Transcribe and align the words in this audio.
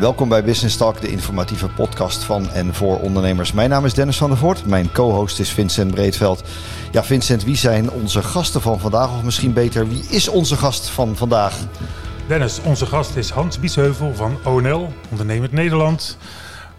Welkom 0.00 0.28
bij 0.28 0.44
Business 0.44 0.76
Talk, 0.76 1.00
de 1.00 1.08
informatieve 1.08 1.68
podcast 1.68 2.24
van 2.24 2.50
en 2.50 2.74
voor 2.74 2.98
ondernemers. 2.98 3.52
Mijn 3.52 3.70
naam 3.70 3.84
is 3.84 3.94
Dennis 3.94 4.16
van 4.16 4.28
der 4.28 4.38
Voort, 4.38 4.66
mijn 4.66 4.92
co-host 4.92 5.40
is 5.40 5.50
Vincent 5.50 5.90
Breedveld. 5.90 6.42
Ja, 6.92 7.04
Vincent, 7.04 7.44
wie 7.44 7.56
zijn 7.56 7.90
onze 7.90 8.22
gasten 8.22 8.60
van 8.60 8.80
vandaag? 8.80 9.08
Of 9.08 9.22
misschien 9.22 9.52
beter, 9.52 9.88
wie 9.88 10.02
is 10.08 10.28
onze 10.28 10.56
gast 10.56 10.88
van 10.88 11.16
vandaag? 11.16 11.58
Dennis, 12.26 12.60
onze 12.60 12.86
gast 12.86 13.16
is 13.16 13.30
Hans 13.30 13.60
Biesheuvel 13.60 14.14
van 14.14 14.38
ONL, 14.44 14.92
Ondernemend 15.10 15.52
Nederland. 15.52 16.16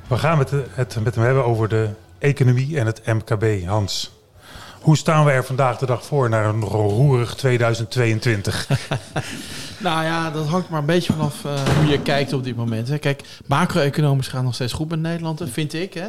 We 0.07 0.17
gaan 0.17 0.39
het, 0.39 0.51
het 0.69 0.97
met 1.03 1.15
hem 1.15 1.23
hebben 1.23 1.45
over 1.45 1.67
de 1.67 1.89
economie 2.19 2.79
en 2.79 2.85
het 2.85 3.01
MKB. 3.05 3.65
Hans, 3.65 4.11
hoe 4.81 4.97
staan 4.97 5.25
we 5.25 5.31
er 5.31 5.45
vandaag 5.45 5.77
de 5.77 5.85
dag 5.85 6.05
voor 6.05 6.29
naar 6.29 6.45
een 6.45 6.63
roerig 6.63 7.35
2022? 7.35 8.67
Nou 9.83 10.03
ja, 10.03 10.31
dat 10.31 10.47
hangt 10.47 10.69
maar 10.69 10.79
een 10.79 10.85
beetje 10.85 11.13
vanaf 11.13 11.43
uh, 11.45 11.75
hoe 11.77 11.85
je 11.85 12.01
kijkt 12.01 12.33
op 12.33 12.43
dit 12.43 12.55
moment. 12.55 12.87
Hè. 12.87 12.97
Kijk, 12.97 13.23
macro-economisch 13.45 14.27
gaat 14.27 14.43
nog 14.43 14.53
steeds 14.53 14.73
goed 14.73 14.89
met 14.89 14.99
Nederland, 14.99 15.41
vind 15.45 15.73
ik. 15.73 15.93
Hè. 15.93 16.07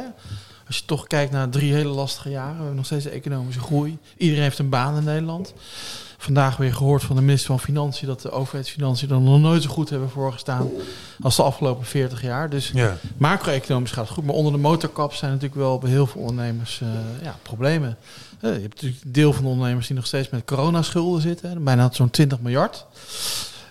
Als 0.67 0.77
je 0.77 0.85
toch 0.85 1.07
kijkt 1.07 1.31
naar 1.31 1.49
drie 1.49 1.73
hele 1.73 1.89
lastige 1.89 2.29
jaren, 2.29 2.51
we 2.51 2.57
hebben 2.57 2.75
nog 2.75 2.85
steeds 2.85 3.05
economische 3.05 3.61
groei. 3.61 3.97
Iedereen 4.17 4.43
heeft 4.43 4.59
een 4.59 4.69
baan 4.69 4.97
in 4.97 5.03
Nederland. 5.03 5.53
Vandaag 6.17 6.57
weer 6.57 6.73
gehoord 6.73 7.03
van 7.03 7.15
de 7.15 7.21
minister 7.21 7.47
van 7.47 7.59
Financiën 7.59 8.07
dat 8.07 8.21
de 8.21 8.31
overheidsfinanciën 8.31 9.09
er 9.09 9.21
nog 9.21 9.39
nooit 9.39 9.63
zo 9.63 9.69
goed 9.69 9.89
hebben 9.89 10.09
voorgestaan 10.09 10.69
als 11.21 11.35
de 11.35 11.43
afgelopen 11.43 11.85
40 11.85 12.21
jaar. 12.21 12.49
Dus 12.49 12.71
ja. 12.73 12.97
macro-economisch 13.17 13.91
gaat 13.91 14.05
het 14.05 14.13
goed. 14.13 14.25
Maar 14.25 14.35
onder 14.35 14.51
de 14.51 14.57
motorkap 14.57 15.13
zijn 15.13 15.31
natuurlijk 15.31 15.59
wel 15.59 15.77
bij 15.77 15.89
heel 15.89 16.07
veel 16.07 16.21
ondernemers 16.21 16.79
uh, 16.83 16.89
ja, 17.23 17.37
problemen. 17.41 17.97
Uh, 18.41 18.55
je 18.55 18.61
hebt 18.61 18.73
natuurlijk 18.73 19.01
deel 19.05 19.33
van 19.33 19.43
de 19.43 19.49
ondernemers 19.49 19.87
die 19.87 19.95
nog 19.95 20.05
steeds 20.05 20.29
met 20.29 20.45
coronaschulden 20.45 21.21
zitten. 21.21 21.63
Bijna 21.63 21.89
zo'n 21.91 22.09
20 22.09 22.39
miljard. 22.39 22.85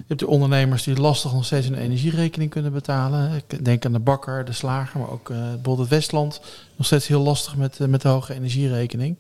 Je 0.03 0.09
hebt 0.09 0.21
de 0.21 0.27
ondernemers 0.27 0.83
die 0.83 0.97
lastig 0.97 1.33
nog 1.33 1.45
steeds 1.45 1.67
een 1.67 1.75
energierekening 1.75 2.51
kunnen 2.51 2.73
betalen. 2.73 3.33
Ik 3.35 3.65
denk 3.65 3.85
aan 3.85 3.93
de 3.93 3.99
bakker, 3.99 4.45
de 4.45 4.53
slager, 4.53 5.01
maar 5.01 5.11
ook 5.11 5.29
uh, 5.29 5.37
bijvoorbeeld 5.37 5.79
het 5.79 5.89
Westland. 5.89 6.41
Nog 6.77 6.87
steeds 6.87 7.07
heel 7.07 7.23
lastig 7.23 7.57
met, 7.57 7.79
uh, 7.79 7.89
met 7.89 8.03
de 8.03 8.09
hoge 8.09 8.35
energierekening. 8.35 9.19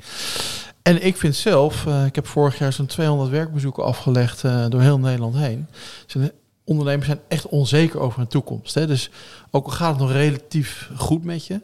En 0.83 1.05
ik 1.05 1.17
vind 1.17 1.37
zelf, 1.37 1.85
uh, 1.85 2.07
ik 2.07 2.15
heb 2.15 2.27
vorig 2.27 2.59
jaar 2.59 2.73
zo'n 2.73 2.87
200 2.87 3.31
werkbezoeken 3.31 3.85
afgelegd 3.85 4.43
door 4.43 4.81
heel 4.81 4.99
Nederland 4.99 5.37
heen. 5.37 5.67
Ondernemers 6.65 7.07
zijn 7.07 7.21
echt 7.29 7.47
onzeker 7.47 8.01
over 8.01 8.19
hun 8.19 8.29
toekomst. 8.29 8.75
Hè? 8.75 8.87
Dus 8.87 9.11
ook 9.51 9.65
al 9.65 9.73
gaat 9.73 9.91
het 9.91 10.01
nog 10.01 10.13
relatief 10.13 10.91
goed 10.97 11.25
met 11.25 11.47
je, 11.47 11.61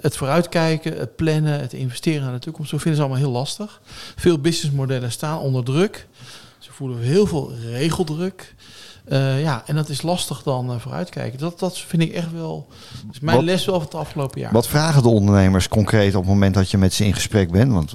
het 0.00 0.16
vooruitkijken, 0.16 0.98
het 0.98 1.16
plannen, 1.16 1.60
het 1.60 1.72
investeren 1.72 2.22
naar 2.22 2.32
de 2.32 2.38
toekomst, 2.38 2.70
zo 2.70 2.78
vinden 2.78 2.96
ze 2.96 3.06
allemaal 3.06 3.22
heel 3.22 3.32
lastig. 3.32 3.80
Veel 4.16 4.38
businessmodellen 4.38 5.12
staan 5.12 5.38
onder 5.38 5.64
druk 5.64 6.06
voelen 6.78 6.98
we 6.98 7.06
heel 7.06 7.26
veel 7.26 7.52
regeldruk. 7.54 8.54
Uh, 9.08 9.42
ja, 9.42 9.62
en 9.66 9.74
dat 9.74 9.88
is 9.88 10.02
lastig 10.02 10.42
dan 10.42 10.70
uh, 10.70 10.78
vooruitkijken. 10.78 11.38
Dat, 11.38 11.58
dat 11.58 11.78
vind 11.78 12.02
ik 12.02 12.12
echt 12.12 12.32
wel. 12.32 12.66
Dus 13.06 13.20
mijn 13.20 13.36
wat, 13.36 13.44
les 13.44 13.64
wel 13.64 13.74
van 13.74 13.84
het 13.84 13.94
afgelopen 13.94 14.40
jaar. 14.40 14.52
Wat 14.52 14.68
vragen 14.68 15.02
de 15.02 15.08
ondernemers 15.08 15.68
concreet 15.68 16.14
op 16.14 16.20
het 16.20 16.30
moment 16.30 16.54
dat 16.54 16.70
je 16.70 16.78
met 16.78 16.92
ze 16.92 17.04
in 17.04 17.14
gesprek 17.14 17.50
bent? 17.50 17.72
Want 17.72 17.92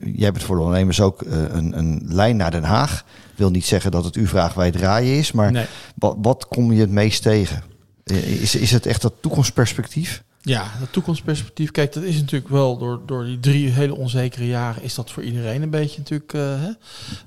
jij 0.00 0.24
hebt 0.26 0.42
voor 0.42 0.56
de 0.56 0.62
ondernemers 0.62 1.00
ook 1.00 1.22
uh, 1.22 1.32
een, 1.32 1.78
een 1.78 2.02
lijn 2.04 2.36
naar 2.36 2.50
Den 2.50 2.64
Haag. 2.64 3.04
Wil 3.34 3.50
niet 3.50 3.66
zeggen 3.66 3.90
dat 3.90 4.04
het 4.04 4.16
u 4.16 4.26
vraag 4.26 4.54
wij 4.54 4.70
draaien 4.70 5.18
is, 5.18 5.32
maar 5.32 5.52
nee. 5.52 5.66
wat, 5.94 6.16
wat 6.22 6.48
kom 6.48 6.72
je 6.72 6.80
het 6.80 6.90
meest 6.90 7.22
tegen? 7.22 7.62
Is, 8.04 8.54
is 8.54 8.70
het 8.70 8.86
echt 8.86 9.02
dat 9.02 9.12
toekomstperspectief? 9.20 10.22
Ja, 10.46 10.70
dat 10.80 10.92
toekomstperspectief. 10.92 11.70
Kijk, 11.70 11.92
dat 11.92 12.02
is 12.02 12.16
natuurlijk 12.16 12.50
wel 12.50 12.78
door, 12.78 13.00
door 13.06 13.24
die 13.24 13.40
drie 13.40 13.68
hele 13.68 13.94
onzekere 13.94 14.46
jaren 14.46 14.82
is 14.82 14.94
dat 14.94 15.10
voor 15.10 15.22
iedereen 15.22 15.62
een 15.62 15.70
beetje 15.70 15.98
natuurlijk 15.98 16.32
uh, 16.32 16.62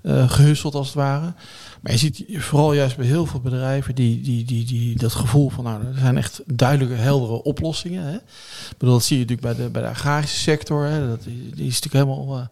uh, 0.04 0.30
gehusseld 0.30 0.76
als 0.76 0.88
het 0.88 0.96
ware. 0.96 1.34
Maar 1.82 1.92
je 1.92 1.98
ziet 1.98 2.26
vooral 2.30 2.74
juist 2.74 2.98
bij 2.98 3.06
heel 3.06 3.26
veel 3.26 3.40
bedrijven 3.40 3.96
die, 3.96 4.22
die, 4.22 4.46
die, 4.46 4.66
die 4.66 4.98
dat 4.98 5.14
gevoel 5.14 5.50
van 5.50 5.64
nou, 5.64 5.86
er 5.86 6.00
zijn 6.00 6.18
echt 6.18 6.42
duidelijke, 6.46 6.96
heldere 6.96 7.44
oplossingen. 7.44 8.04
Hè. 8.04 8.16
Ik 8.16 8.78
bedoel, 8.78 8.94
dat 8.94 9.04
zie 9.04 9.18
je 9.18 9.26
natuurlijk 9.26 9.56
bij 9.56 9.66
de, 9.66 9.72
bij 9.72 9.82
de 9.82 9.88
agrarische 9.88 10.40
sector. 10.40 10.86
Hè. 10.86 11.08
Dat, 11.08 11.24
die, 11.24 11.68
is 11.68 11.82
natuurlijk 11.82 11.94
helemaal 11.94 12.50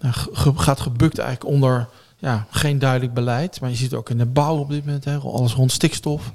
uh, 0.00 0.12
ge, 0.12 0.52
gaat 0.56 0.80
gebukt 0.80 1.18
eigenlijk 1.18 1.54
onder 1.54 1.88
ja, 2.18 2.46
geen 2.50 2.78
duidelijk 2.78 3.14
beleid. 3.14 3.60
Maar 3.60 3.70
je 3.70 3.76
ziet 3.76 3.94
ook 3.94 4.10
in 4.10 4.18
de 4.18 4.26
bouw 4.26 4.58
op 4.58 4.70
dit 4.70 4.84
moment, 4.84 5.04
hè, 5.04 5.16
alles 5.16 5.54
rond 5.54 5.72
stikstof. 5.72 6.32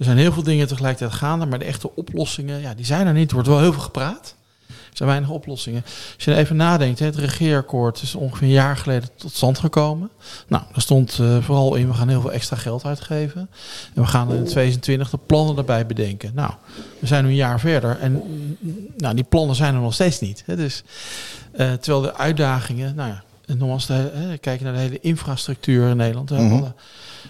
Er 0.00 0.06
zijn 0.06 0.18
heel 0.18 0.32
veel 0.32 0.42
dingen 0.42 0.68
tegelijkertijd 0.68 1.12
gaande, 1.12 1.46
maar 1.46 1.58
de 1.58 1.64
echte 1.64 1.94
oplossingen, 1.94 2.60
ja, 2.60 2.74
die 2.74 2.84
zijn 2.84 3.06
er 3.06 3.12
niet. 3.12 3.28
Er 3.28 3.34
wordt 3.34 3.48
wel 3.48 3.60
heel 3.60 3.72
veel 3.72 3.82
gepraat. 3.82 4.34
Er 4.66 4.96
zijn 4.96 5.08
weinig 5.08 5.30
oplossingen. 5.30 5.82
Als 6.14 6.24
je 6.24 6.34
even 6.34 6.56
nadenkt, 6.56 6.98
het 6.98 7.16
regeerakkoord 7.16 8.02
is 8.02 8.14
ongeveer 8.14 8.46
een 8.46 8.52
jaar 8.52 8.76
geleden 8.76 9.08
tot 9.16 9.32
stand 9.32 9.58
gekomen. 9.58 10.10
Nou, 10.46 10.62
daar 10.72 10.82
stond 10.82 11.18
uh, 11.18 11.42
vooral 11.42 11.74
in, 11.74 11.88
we 11.88 11.94
gaan 11.94 12.08
heel 12.08 12.20
veel 12.20 12.32
extra 12.32 12.56
geld 12.56 12.84
uitgeven. 12.84 13.50
En 13.94 14.02
we 14.02 14.08
gaan 14.08 14.34
in 14.34 14.44
2020 14.44 15.10
de 15.10 15.18
plannen 15.26 15.54
daarbij 15.54 15.86
bedenken. 15.86 16.32
Nou, 16.34 16.52
we 16.98 17.06
zijn 17.06 17.24
nu 17.24 17.30
een 17.30 17.36
jaar 17.36 17.60
verder 17.60 17.98
en 17.98 18.22
nou, 18.96 19.14
die 19.14 19.24
plannen 19.24 19.56
zijn 19.56 19.74
er 19.74 19.80
nog 19.80 19.94
steeds 19.94 20.20
niet. 20.20 20.44
Dus, 20.46 20.82
uh, 21.52 21.72
terwijl 21.72 22.00
de 22.00 22.14
uitdagingen, 22.14 22.94
nou 22.94 23.08
ja, 23.08 23.22
nogmaals, 23.54 23.86
de, 23.86 24.38
kijken 24.40 24.64
naar 24.64 24.74
de 24.74 24.80
hele 24.80 25.00
infrastructuur 25.00 25.88
in 25.88 25.96
Nederland. 25.96 26.30
Mm 26.30 26.36
-hmm. 26.36 26.52
alle, 26.52 26.72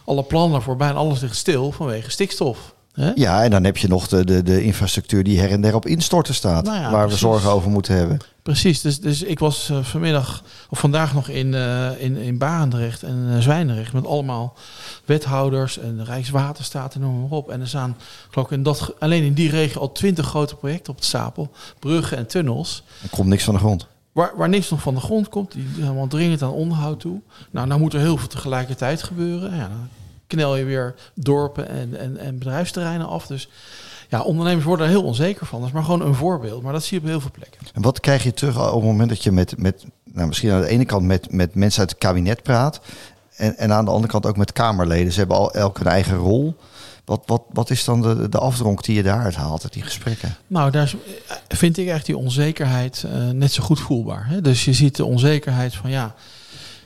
alle 0.04 0.22
plannen 0.22 0.62
voor 0.62 0.76
bijna 0.76 0.98
alles 0.98 1.20
ligt 1.20 1.36
stil 1.36 1.72
vanwege 1.72 2.10
stikstof. 2.10 2.74
Ja, 3.14 3.44
en 3.44 3.50
dan 3.50 3.64
heb 3.64 3.76
je 3.76 3.88
nog 3.88 4.08
de, 4.08 4.24
de, 4.24 4.42
de 4.42 4.62
infrastructuur 4.62 5.24
die 5.24 5.40
her 5.40 5.50
en 5.50 5.60
der 5.60 5.74
op 5.74 5.86
instorten 5.86 6.34
staat. 6.34 6.64
Nou 6.64 6.76
ja, 6.76 6.90
waar 6.90 7.06
precies. 7.06 7.20
we 7.20 7.26
zorgen 7.28 7.50
over 7.50 7.70
moeten 7.70 7.96
hebben. 7.96 8.18
Precies, 8.42 8.80
dus, 8.80 9.00
dus 9.00 9.22
ik 9.22 9.38
was 9.38 9.68
uh, 9.70 9.78
vanmiddag 9.82 10.42
of 10.70 10.78
vandaag 10.78 11.14
nog 11.14 11.28
in, 11.28 11.52
uh, 11.52 12.00
in, 12.00 12.16
in 12.16 12.38
Barendrecht 12.38 13.02
en 13.02 13.26
uh, 13.28 13.38
Zwijndrecht 13.38 13.92
met 13.92 14.06
allemaal 14.06 14.56
wethouders 15.04 15.78
en 15.78 16.04
Rijkswaterstaat 16.04 16.94
en 16.94 17.00
noem 17.00 17.20
maar 17.20 17.30
op. 17.30 17.50
En 17.50 17.60
er 17.60 17.68
staan 17.68 17.96
geloof 18.30 18.46
ik 18.46 18.52
in 18.52 18.62
dat, 18.62 18.94
alleen 18.98 19.22
in 19.22 19.34
die 19.34 19.50
regio 19.50 19.80
al 19.80 19.92
twintig 19.92 20.26
grote 20.26 20.56
projecten 20.56 20.92
op 20.92 20.98
de 20.98 21.06
stapel. 21.06 21.50
Bruggen 21.78 22.16
en 22.16 22.26
tunnels. 22.26 22.82
Er 23.02 23.08
komt 23.08 23.28
niks 23.28 23.44
van 23.44 23.54
de 23.54 23.60
grond. 23.60 23.86
Waar, 24.12 24.32
waar 24.36 24.48
niks 24.48 24.70
nog 24.70 24.80
van 24.80 24.94
de 24.94 25.00
grond 25.00 25.28
komt, 25.28 25.52
die 25.52 25.66
helemaal 25.76 26.06
dringend 26.06 26.42
aan 26.42 26.52
onderhoud 26.52 27.00
toe. 27.00 27.20
Nou, 27.50 27.66
nou 27.66 27.80
moet 27.80 27.94
er 27.94 28.00
heel 28.00 28.16
veel 28.16 28.28
tegelijkertijd 28.28 29.02
gebeuren. 29.02 29.56
Ja, 29.56 29.68
dan 29.68 29.88
knel 30.26 30.56
je 30.56 30.64
weer 30.64 30.94
dorpen 31.14 31.68
en, 31.68 31.98
en, 31.98 32.16
en 32.16 32.38
bedrijfsterreinen 32.38 33.08
af. 33.08 33.26
Dus 33.26 33.48
ja, 34.08 34.22
ondernemers 34.22 34.64
worden 34.64 34.86
er 34.86 34.92
heel 34.92 35.04
onzeker 35.04 35.46
van. 35.46 35.58
Dat 35.58 35.68
is 35.68 35.74
maar 35.74 35.84
gewoon 35.84 36.02
een 36.02 36.14
voorbeeld. 36.14 36.62
Maar 36.62 36.72
dat 36.72 36.84
zie 36.84 36.96
je 36.96 37.02
op 37.02 37.10
heel 37.10 37.20
veel 37.20 37.30
plekken. 37.30 37.60
En 37.74 37.82
wat 37.82 38.00
krijg 38.00 38.22
je 38.22 38.34
terug 38.34 38.68
op 38.68 38.74
het 38.74 38.90
moment 38.90 39.08
dat 39.08 39.22
je 39.22 39.32
met, 39.32 39.58
met 39.58 39.84
nou, 40.04 40.26
misschien 40.26 40.50
aan 40.50 40.60
de 40.60 40.68
ene 40.68 40.84
kant 40.84 41.06
met, 41.06 41.32
met 41.32 41.54
mensen 41.54 41.80
uit 41.80 41.90
het 41.90 41.98
kabinet 41.98 42.42
praat. 42.42 42.80
En, 43.36 43.56
en 43.56 43.72
aan 43.72 43.84
de 43.84 43.90
andere 43.90 44.12
kant 44.12 44.26
ook 44.26 44.36
met 44.36 44.52
Kamerleden. 44.52 45.12
Ze 45.12 45.18
hebben 45.18 45.36
al 45.36 45.52
elk 45.52 45.78
een 45.78 45.86
eigen 45.86 46.16
rol. 46.16 46.56
Wat, 47.10 47.22
wat, 47.26 47.42
wat 47.52 47.70
is 47.70 47.84
dan 47.84 48.02
de, 48.02 48.28
de 48.28 48.38
afdronk 48.38 48.84
die 48.84 48.96
je 48.96 49.02
daaruit 49.02 49.34
haalt 49.34 49.62
uit 49.62 49.72
die 49.72 49.82
gesprekken? 49.82 50.36
Nou, 50.46 50.70
daar 50.70 50.94
vind 51.48 51.76
ik 51.76 51.88
echt 51.88 52.06
die 52.06 52.16
onzekerheid 52.16 53.04
uh, 53.06 53.30
net 53.30 53.52
zo 53.52 53.62
goed 53.62 53.80
voelbaar. 53.80 54.26
Hè? 54.26 54.40
Dus 54.40 54.64
je 54.64 54.72
ziet 54.72 54.96
de 54.96 55.04
onzekerheid 55.04 55.74
van 55.74 55.90
ja, 55.90 56.14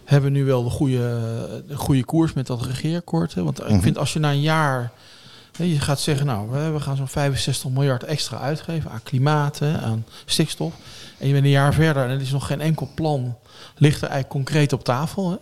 hebben 0.04 0.32
we 0.32 0.38
nu 0.38 0.44
wel 0.44 0.64
de 0.64 0.70
goede, 0.70 0.98
de 1.68 1.76
goede 1.76 2.04
koers 2.04 2.32
met 2.32 2.46
dat 2.46 2.66
regeerakkoord? 2.66 3.34
Hè? 3.34 3.42
Want 3.42 3.58
mm 3.58 3.66
-hmm. 3.66 3.74
ik 3.74 3.82
vind 3.82 3.98
als 3.98 4.12
je 4.12 4.18
na 4.18 4.30
een 4.30 4.40
jaar, 4.40 4.92
hè, 5.56 5.64
je 5.64 5.80
gaat 5.80 6.00
zeggen 6.00 6.26
nou, 6.26 6.50
we 6.72 6.80
gaan 6.80 6.96
zo'n 6.96 7.08
65 7.08 7.70
miljard 7.70 8.02
extra 8.02 8.38
uitgeven 8.38 8.90
aan 8.90 9.02
klimaat, 9.02 9.58
hè, 9.58 9.78
aan 9.78 10.04
stikstof. 10.24 10.74
En 11.18 11.26
je 11.26 11.32
bent 11.32 11.44
een 11.44 11.50
jaar 11.50 11.74
verder 11.74 12.04
en 12.04 12.10
er 12.10 12.20
is 12.20 12.30
nog 12.30 12.46
geen 12.46 12.60
enkel 12.60 12.88
plan, 12.94 13.36
ligt 13.76 14.02
er 14.02 14.08
eigenlijk 14.08 14.30
concreet 14.30 14.72
op 14.72 14.84
tafel. 14.84 15.30
Hè? 15.30 15.36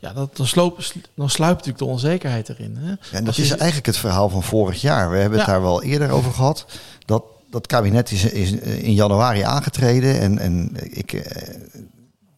Ja, 0.00 0.12
dat, 0.12 0.36
dan, 0.36 0.46
sloop, 0.46 0.78
dan 1.14 1.30
sluipt 1.30 1.56
natuurlijk 1.56 1.84
de 1.84 1.92
onzekerheid 1.92 2.48
erin. 2.48 2.76
Hè? 2.76 2.88
Ja, 2.88 2.96
en 3.12 3.24
dat 3.24 3.38
is 3.38 3.50
eigenlijk 3.50 3.86
het 3.86 3.96
verhaal 3.96 4.28
van 4.28 4.42
vorig 4.42 4.80
jaar. 4.80 5.10
We 5.10 5.16
hebben 5.16 5.38
het 5.38 5.46
ja. 5.46 5.52
daar 5.52 5.62
wel 5.62 5.82
eerder 5.82 6.10
over 6.10 6.32
gehad. 6.32 6.66
Dat, 7.04 7.22
dat 7.50 7.66
kabinet 7.66 8.10
is, 8.10 8.24
is 8.24 8.52
in 8.60 8.94
januari 8.94 9.40
aangetreden. 9.40 10.20
En, 10.20 10.38
en 10.38 10.70
ik, 10.74 11.12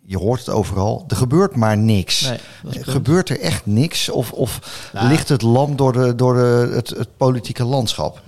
je 0.08 0.18
hoort 0.18 0.38
het 0.38 0.48
overal. 0.48 1.04
Er 1.08 1.16
gebeurt 1.16 1.56
maar 1.56 1.78
niks. 1.78 2.20
Nee, 2.22 2.38
gebeurt 2.84 3.28
er 3.28 3.40
echt 3.40 3.66
niks? 3.66 4.08
Of, 4.08 4.32
of 4.32 4.90
nou, 4.92 5.08
ligt 5.08 5.28
het 5.28 5.42
lam 5.42 5.76
door, 5.76 5.92
de, 5.92 6.14
door 6.14 6.34
de, 6.34 6.70
het, 6.74 6.88
het 6.88 7.16
politieke 7.16 7.64
landschap? 7.64 8.22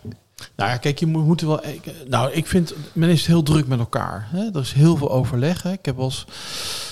Nou 0.57 0.71
ja, 0.71 0.77
kijk, 0.77 0.99
je 0.99 1.07
moet, 1.07 1.25
moet 1.25 1.41
wel. 1.41 1.67
Ik, 1.67 1.93
nou, 2.09 2.33
ik 2.33 2.47
vind 2.47 2.75
men 2.93 3.09
is 3.09 3.27
heel 3.27 3.43
druk 3.43 3.67
met 3.67 3.79
elkaar. 3.79 4.29
Hè? 4.31 4.49
Er 4.53 4.61
is 4.61 4.73
heel 4.73 4.97
veel 4.97 5.11
overleg. 5.11 5.63
Hè? 5.63 5.73
Ik 5.73 5.85
heb 5.85 5.99
eens 5.99 6.27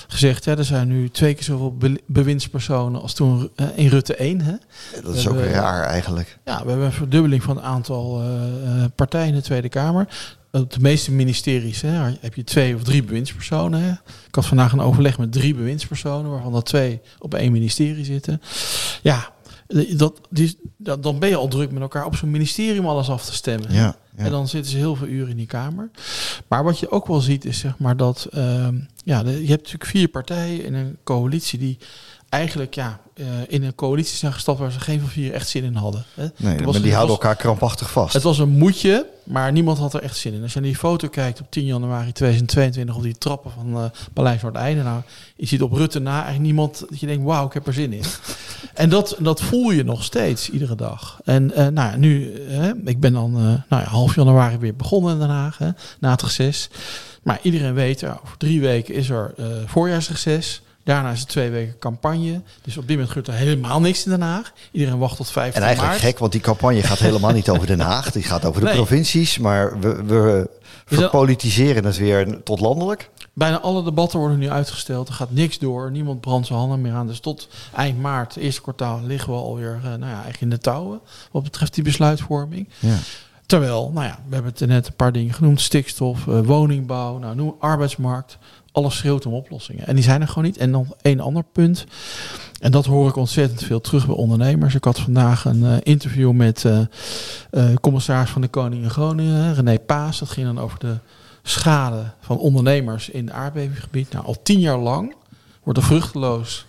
gezegd, 0.07 0.45
hè, 0.45 0.57
er 0.57 0.65
zijn 0.65 0.87
nu 0.87 1.09
twee 1.09 1.33
keer 1.33 1.43
zoveel 1.43 1.77
be 1.77 2.01
bewindspersonen 2.05 3.01
als 3.01 3.13
toen 3.13 3.49
uh, 3.55 3.67
in 3.75 3.87
Rutte 3.87 4.15
1. 4.15 4.41
Hè? 4.41 4.51
Ja, 4.51 5.01
dat 5.03 5.15
is 5.15 5.23
we 5.23 5.29
ook 5.29 5.35
hebben, 5.35 5.53
raar 5.53 5.83
eigenlijk. 5.83 6.39
Ja, 6.45 6.63
we 6.63 6.69
hebben 6.69 6.87
een 6.87 6.93
verdubbeling 6.93 7.43
van 7.43 7.55
het 7.55 7.65
aantal 7.65 8.21
uh, 8.23 8.83
partijen 8.95 9.27
in 9.27 9.33
de 9.33 9.41
Tweede 9.41 9.69
Kamer. 9.69 10.07
Op 10.51 10.73
de 10.73 10.79
meeste 10.79 11.11
ministeries 11.11 11.81
hè, 11.81 12.11
heb 12.19 12.35
je 12.35 12.43
twee 12.43 12.75
of 12.75 12.83
drie 12.83 13.03
bewindspersonen. 13.03 13.81
Hè. 13.81 13.91
Ik 14.27 14.35
had 14.35 14.45
vandaag 14.45 14.71
een 14.71 14.79
overleg 14.79 15.17
met 15.17 15.31
drie 15.31 15.55
bewindspersonen, 15.55 16.31
waarvan 16.31 16.55
er 16.55 16.63
twee 16.63 17.01
op 17.19 17.33
één 17.33 17.51
ministerie 17.51 18.05
zitten. 18.05 18.41
Ja, 19.01 19.31
dat, 19.97 20.21
die, 20.29 20.57
dat, 20.77 21.03
dan 21.03 21.19
ben 21.19 21.29
je 21.29 21.35
al 21.35 21.47
druk 21.47 21.71
met 21.71 21.81
elkaar 21.81 22.05
op 22.05 22.15
zo'n 22.15 22.31
ministerie 22.31 22.79
om 22.79 22.87
alles 22.87 23.09
af 23.09 23.25
te 23.25 23.33
stemmen. 23.33 23.73
Ja, 23.73 23.95
ja. 24.17 24.23
En 24.23 24.31
dan 24.31 24.47
zitten 24.47 24.71
ze 24.71 24.77
heel 24.77 24.95
veel 24.95 25.07
uren 25.07 25.29
in 25.29 25.37
die 25.37 25.45
kamer. 25.45 25.89
Maar 26.47 26.63
wat 26.63 26.79
je 26.79 26.91
ook 26.91 27.07
wel 27.07 27.19
ziet 27.19 27.45
is 27.45 27.59
zeg 27.59 27.77
maar 27.77 27.97
dat 27.97 28.27
uh, 28.33 28.67
ja, 29.03 29.23
de, 29.23 29.31
je 29.31 29.49
hebt 29.49 29.61
natuurlijk 29.61 29.85
vier 29.85 30.07
partijen 30.07 30.63
in 30.63 30.73
een 30.73 30.97
coalitie 31.03 31.59
die 31.59 31.77
eigenlijk 32.29 32.73
ja, 32.73 32.99
eh, 33.13 33.25
in 33.47 33.63
een 33.63 33.75
coalitie 33.75 34.17
zijn 34.17 34.33
gestapt 34.33 34.59
waar 34.59 34.71
ze 34.71 34.79
geen 34.79 34.99
van 34.99 35.09
vier 35.09 35.33
echt 35.33 35.49
zin 35.49 35.63
in 35.63 35.75
hadden. 35.75 36.05
Hè. 36.13 36.27
Nee, 36.37 36.59
maar 36.61 36.81
die 36.81 36.93
houden 36.93 37.15
elkaar 37.15 37.35
krampachtig 37.35 37.91
vast. 37.91 38.13
Het 38.13 38.23
was 38.23 38.39
een 38.39 38.49
moedje, 38.49 39.05
maar 39.23 39.51
niemand 39.51 39.77
had 39.77 39.93
er 39.93 40.01
echt 40.01 40.17
zin 40.17 40.33
in. 40.33 40.41
Als 40.41 40.53
je 40.53 40.59
naar 40.59 40.69
die 40.69 40.77
foto 40.77 41.07
kijkt 41.07 41.39
op 41.39 41.51
10 41.51 41.65
januari 41.65 42.11
2022 42.11 42.95
op 42.95 43.03
die 43.03 43.17
trappen 43.17 43.51
van 43.51 43.77
eh 43.77 43.83
Paleis 44.13 44.41
Noordeinde, 44.41 44.83
nou, 44.83 45.01
je 45.35 45.45
ziet 45.45 45.61
op 45.61 45.71
Rutte 45.71 45.99
na 45.99 46.13
eigenlijk 46.13 46.43
niemand 46.43 46.79
dat 46.89 46.99
je 46.99 47.05
denkt, 47.05 47.23
wauw, 47.23 47.45
ik 47.45 47.53
heb 47.53 47.67
er 47.67 47.73
zin 47.73 47.93
in. 47.93 48.03
en 48.73 48.89
dat, 48.89 49.15
dat 49.19 49.41
voel 49.41 49.71
je 49.71 49.83
nog 49.83 50.03
steeds, 50.03 50.49
iedere 50.49 50.75
dag. 50.75 51.19
En 51.23 51.53
eh, 51.53 51.67
nou 51.67 51.91
ja, 51.91 51.95
nu, 51.95 52.33
ik 52.85 52.99
ben 52.99 53.13
dan 53.13 53.31
nou 53.41 53.61
ja, 53.69 53.83
half 53.83 54.15
januari 54.15 54.57
weer 54.57 54.75
begonnen 54.75 55.13
in 55.13 55.19
Den 55.19 55.29
Haag, 55.29 55.57
hè, 55.57 55.69
na 55.99 56.11
het 56.11 56.21
reces. 56.21 56.69
Maar 57.23 57.39
iedereen 57.41 57.73
weet, 57.73 58.03
over 58.03 58.37
drie 58.37 58.61
weken 58.61 58.93
is 58.93 59.09
er 59.09 59.33
voorjaarsreces. 59.65 60.61
Daarna 60.89 61.11
is 61.11 61.19
het 61.19 61.27
twee 61.29 61.49
weken 61.49 61.79
campagne. 61.79 62.41
Dus 62.61 62.77
op 62.77 62.81
dit 62.87 62.89
moment 62.91 63.07
gebeurt 63.07 63.27
er 63.27 63.33
helemaal 63.33 63.79
niks 63.81 64.05
in 64.05 64.11
Den 64.11 64.21
Haag. 64.21 64.51
Iedereen 64.71 64.97
wacht 64.97 65.15
tot 65.17 65.31
15 65.31 65.61
En 65.61 65.67
eigenlijk 65.67 65.97
maart. 65.97 66.05
gek, 66.09 66.19
want 66.19 66.31
die 66.31 66.41
campagne 66.41 66.83
gaat 66.83 66.99
helemaal 66.99 67.31
niet 67.31 67.49
over 67.49 67.67
Den 67.67 67.79
Haag. 67.79 68.11
Die 68.11 68.23
gaat 68.23 68.45
over 68.45 68.59
de 68.61 68.67
Nee. 68.67 68.75
provincies. 68.75 69.37
Maar 69.37 69.79
we, 69.79 70.03
we 70.03 70.49
verpolitiseren 70.85 71.85
het 71.85 71.97
weer 71.97 72.43
tot 72.43 72.59
landelijk. 72.59 73.09
Bijna 73.33 73.59
alle 73.59 73.83
debatten 73.83 74.19
worden 74.19 74.37
nu 74.37 74.49
uitgesteld. 74.49 75.07
Er 75.07 75.13
gaat 75.13 75.31
niks 75.31 75.59
door. 75.59 75.91
Niemand 75.91 76.21
brandt 76.21 76.47
zijn 76.47 76.59
handen 76.59 76.81
meer 76.81 76.93
aan. 76.93 77.07
Dus 77.07 77.19
tot 77.19 77.47
eind 77.75 77.99
maart, 77.99 78.35
eerste 78.35 78.61
kwartaal, 78.61 79.01
liggen 79.03 79.33
we 79.33 79.39
alweer 79.39 79.73
eh, 79.75 79.83
nou 79.83 79.99
ja, 79.99 80.05
eigenlijk 80.07 80.41
in 80.41 80.49
de 80.49 80.57
touwen. 80.57 80.99
Wat 81.31 81.43
betreft 81.43 81.73
die 81.73 81.83
besluitvorming. 81.83 82.69
Ja. 82.79 82.95
Terwijl, 83.49 83.91
nou 83.93 84.05
ja, 84.05 84.19
we 84.27 84.33
hebben 84.33 84.51
het 84.55 84.67
net 84.67 84.87
een 84.87 84.93
paar 84.93 85.11
dingen 85.11 85.33
genoemd. 85.33 85.61
Stikstof, 85.61 86.27
eh, 86.27 86.39
woningbouw, 86.39 87.17
nou, 87.17 87.35
noem 87.35 87.55
arbeidsmarkt. 87.59 88.37
Alles 88.71 88.97
schreeuwt 88.97 89.25
om 89.25 89.33
oplossingen. 89.33 89.87
En 89.87 89.95
die 89.95 90.03
zijn 90.03 90.21
er 90.21 90.27
gewoon 90.27 90.43
niet. 90.43 90.57
En 90.57 90.71
dan 90.71 90.93
één 91.01 91.19
ander 91.19 91.43
punt. 91.51 91.85
En 92.59 92.71
dat 92.71 92.85
hoor 92.85 93.09
ik 93.09 93.15
ontzettend 93.15 93.63
veel 93.63 93.81
terug 93.81 94.05
bij 94.05 94.15
ondernemers. 94.15 94.75
Ik 94.75 94.83
had 94.83 94.99
vandaag 94.99 95.45
een 95.45 95.65
eh, 95.65 95.77
interview 95.83 96.31
met 96.31 96.65
eh 96.65 97.75
commissaris 97.81 98.29
van 98.29 98.41
de 98.41 98.47
Koning 98.47 98.83
in 98.83 98.89
Groningen, 98.89 99.53
René 99.53 99.79
Paas. 99.79 100.19
Dat 100.19 100.29
ging 100.29 100.45
dan 100.45 100.59
over 100.59 100.79
de 100.79 100.97
schade 101.43 102.03
van 102.19 102.37
ondernemers 102.37 103.09
in 103.09 103.25
het 103.25 103.35
aardbevingsgebied. 103.35 104.11
Nou, 104.11 104.25
al 104.25 104.41
tien 104.43 104.59
jaar 104.59 104.79
lang 104.79 105.15
wordt 105.63 105.79
er 105.79 105.85
vruchteloos 105.85 106.65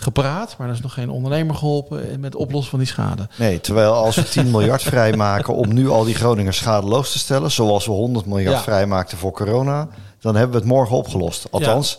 gepraat, 0.00 0.54
maar 0.58 0.68
er 0.68 0.74
is 0.74 0.80
nog 0.80 0.92
geen 0.92 1.10
ondernemer 1.10 1.54
geholpen 1.54 2.20
met 2.20 2.32
het 2.32 2.42
oplossen 2.42 2.70
van 2.70 2.78
die 2.78 2.88
schade. 2.88 3.28
Nee, 3.38 3.60
terwijl 3.60 3.92
als 3.92 4.16
we 4.16 4.22
10 4.28 4.50
miljard 4.50 4.82
vrijmaken 4.92 5.54
om 5.54 5.74
nu 5.74 5.88
al 5.88 6.04
die 6.04 6.14
Groningers 6.14 6.56
schadeloos 6.56 7.12
te 7.12 7.18
stellen, 7.18 7.50
zoals 7.50 7.86
we 7.86 7.92
100 7.92 8.26
miljard 8.26 8.56
Ja. 8.56 8.62
vrijmaakten 8.62 9.18
voor 9.18 9.32
corona, 9.32 9.88
dan 10.20 10.34
hebben 10.34 10.52
we 10.52 10.58
het 10.62 10.72
morgen 10.72 10.96
opgelost. 10.96 11.46
Althans. 11.50 11.98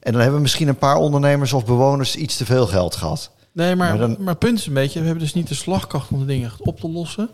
En 0.00 0.12
dan 0.12 0.20
hebben 0.20 0.36
we 0.38 0.42
misschien 0.42 0.68
een 0.68 0.76
paar 0.78 0.96
ondernemers 0.96 1.52
of 1.52 1.64
bewoners 1.64 2.16
iets 2.16 2.36
te 2.36 2.44
veel 2.44 2.66
geld 2.66 2.96
gehad. 2.96 3.30
Nee, 3.52 3.76
maar, 3.76 3.98
Maar 3.98 4.08
dan- 4.24 4.38
punt 4.38 4.58
is 4.58 4.66
een 4.66 4.72
beetje, 4.74 4.98
we 4.98 5.04
hebben 5.06 5.22
dus 5.24 5.34
niet 5.34 5.48
de 5.48 5.54
slagkracht 5.54 6.10
om 6.10 6.18
de 6.18 6.24
dingen 6.26 6.46
echt 6.46 6.62
op 6.62 6.80
te 6.80 6.88
lossen. 6.90 7.28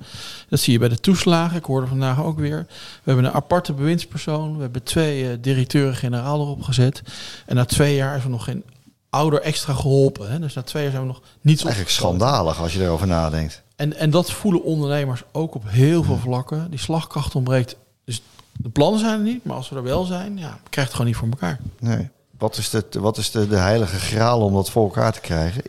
Dat 0.49 0.61
zie 0.61 0.73
je 0.73 0.79
bij 0.79 0.89
de 0.89 0.99
toeslagen. 1.01 1.57
Ik 1.57 1.65
hoorde 1.65 1.87
vandaag 1.87 2.23
ook 2.23 2.39
weer. 2.39 2.67
We 2.69 3.01
hebben 3.05 3.25
een 3.25 3.33
aparte 3.33 3.73
bewindspersoon. 3.73 4.57
We 4.57 4.63
hebben 4.63 4.83
twee 4.83 5.31
eh, 5.31 5.37
directeuren-generaal 5.41 6.41
erop 6.41 6.63
gezet. 6.63 7.03
En 7.47 7.57
na 7.57 7.65
twee 7.65 7.95
jaar 7.95 8.17
is 8.17 8.25
er 8.25 8.31
nog 8.31 8.45
geen 8.45 8.63
ouder 9.11 9.41
extra 9.41 9.73
geholpen. 9.75 10.31
Hè? 10.31 10.39
Dus 10.39 10.55
na 10.55 10.63
twee 10.63 10.83
jaar 10.83 10.93
zijn 10.93 11.03
we 11.05 11.09
nog 11.09 11.21
niets 11.41 11.65
Eigenlijk 11.65 11.79
opgeschoten. 11.91 12.19
schandalig 12.19 12.61
als 12.61 12.73
je 12.75 12.83
erover 12.83 13.07
nadenkt. 13.07 13.63
En, 13.77 13.97
en 13.97 14.11
dat 14.11 14.31
voelen 14.33 14.63
ondernemers 14.63 15.23
ook 15.33 15.55
op 15.55 15.63
heel 15.67 16.03
veel 16.03 16.19
vlakken. 16.19 16.71
Die 16.71 16.79
slagkracht 16.79 17.35
ontbreekt. 17.35 17.77
Dus 18.05 18.23
de 18.53 18.69
plannen 18.69 19.01
zijn 19.01 19.13
er 19.19 19.25
niet, 19.25 19.45
maar 19.45 19.57
als 19.57 19.69
we 19.69 19.77
er 19.77 19.83
wel 19.83 20.05
zijn, 20.05 20.39
ja, 20.39 20.49
krijg 20.49 20.61
je 20.71 20.81
het 20.81 20.91
gewoon 20.91 21.07
niet 21.07 21.17
voor 21.17 21.29
elkaar. 21.29 21.59
Nee. 21.79 22.09
Wat 22.41 22.57
is, 22.57 22.71
de, 22.71 22.85
wat 23.01 23.17
is 23.17 23.31
de, 23.31 23.49
de 23.49 23.57
heilige 23.57 23.99
graal 23.99 24.41
om 24.41 24.53
dat 24.53 24.71
voor 24.71 24.83
elkaar 24.85 25.13
te 25.13 25.21
krijgen? 25.21 25.63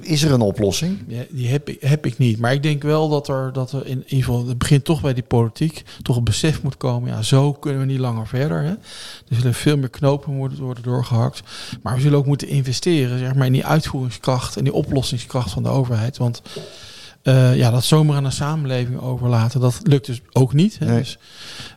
Is 0.00 0.22
er 0.22 0.32
een 0.32 0.40
oplossing? 0.40 1.04
Ja, 1.06 1.22
die 1.30 1.48
heb 1.48 1.68
ik, 1.68 1.80
heb 1.80 2.06
ik 2.06 2.18
niet. 2.18 2.38
Maar 2.38 2.52
ik 2.52 2.62
denk 2.62 2.82
wel 2.82 3.08
dat 3.08 3.28
er, 3.28 3.52
dat 3.52 3.72
er 3.72 3.86
in 3.86 4.02
ieder 4.06 4.24
geval, 4.24 4.46
het 4.46 4.58
begint 4.58 4.84
toch 4.84 5.00
bij 5.00 5.14
die 5.14 5.22
politiek, 5.22 5.84
toch 6.02 6.16
een 6.16 6.24
besef 6.24 6.62
moet 6.62 6.76
komen. 6.76 7.10
Ja, 7.10 7.22
zo 7.22 7.52
kunnen 7.52 7.80
we 7.80 7.86
niet 7.86 7.98
langer 7.98 8.26
verder. 8.26 8.62
Hè. 8.62 8.70
Er 8.70 9.36
zullen 9.36 9.54
veel 9.54 9.76
meer 9.76 9.88
knopen 9.88 10.34
moeten 10.34 10.60
worden 10.60 10.82
doorgehakt. 10.82 11.42
Maar 11.82 11.94
we 11.94 12.00
zullen 12.00 12.18
ook 12.18 12.26
moeten 12.26 12.48
investeren 12.48 13.18
zeg 13.18 13.34
maar, 13.34 13.46
in 13.46 13.52
die 13.52 13.66
uitvoeringskracht 13.66 14.56
en 14.56 14.64
die 14.64 14.72
oplossingskracht 14.72 15.50
van 15.50 15.62
de 15.62 15.68
overheid. 15.68 16.16
Want 16.16 16.42
eh, 17.28 17.56
ja, 17.56 17.70
dat 17.70 17.84
zomaar 17.84 18.16
aan 18.16 18.24
de 18.24 18.30
samenleving 18.30 19.00
overlaten, 19.00 19.60
dat 19.60 19.80
lukt 19.82 20.06
dus 20.06 20.20
ook 20.32 20.52
niet. 20.52 20.78
Hè. 20.78 20.86
Nee. 20.86 20.98
Dus, 20.98 21.18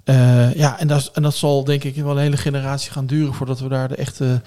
eh, 0.03 0.53
ja, 0.56 0.80
en 0.80 0.88
dat, 0.88 1.12
en 1.13 1.21
dat 1.21 1.36
zal 1.36 1.63
denk 1.63 1.83
ik 1.83 1.95
wel 1.95 2.12
een 2.12 2.18
hele 2.18 2.38
generatie 2.38 2.92
gaan 2.92 3.06
duren 3.06 3.33
voordat 3.33 3.59
we 3.59 3.68
daar 3.68 3.88
de 3.88 3.95
echte 3.95 4.42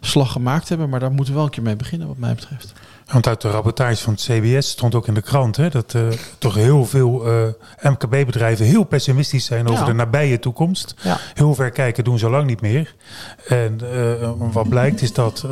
slag 0.00 0.32
gemaakt 0.32 0.68
hebben. 0.68 0.88
Maar 0.88 1.00
daar 1.00 1.12
moeten 1.12 1.32
we 1.32 1.34
wel 1.34 1.44
een 1.44 1.54
keer 1.54 1.62
mee 1.62 1.76
beginnen, 1.76 2.08
wat 2.08 2.16
mij 2.16 2.34
betreft. 2.34 2.72
Want 3.12 3.26
uit 3.26 3.40
de 3.40 3.50
rapportage 3.50 4.02
van 4.02 4.12
het 4.12 4.22
CBS 4.22 4.68
stond 4.70 4.94
ook 4.94 5.06
in 5.06 5.14
de 5.14 5.22
krant 5.22 5.56
hè, 5.56 5.68
dat 5.68 5.94
eh, 5.94 6.02
toch 6.38 6.54
heel 6.54 6.84
veel 6.86 7.26
eh, 7.26 7.90
MKB-bedrijven 7.90 8.66
heel 8.66 8.84
pessimistisch 8.84 9.44
zijn 9.44 9.66
over 9.68 9.80
Ja. 9.80 9.86
de 9.86 9.92
nabije 9.92 10.38
toekomst. 10.38 10.94
Ja. 11.02 11.18
Heel 11.34 11.54
ver 11.54 11.70
kijken 11.70 12.04
doen 12.04 12.18
ze 12.18 12.30
lang 12.30 12.46
niet 12.46 12.60
meer. 12.60 12.94
En 13.48 13.80
eh, 13.92 14.30
wat 14.52 14.68
blijkt 14.68 15.02
is 15.02 15.12
dat 15.12 15.46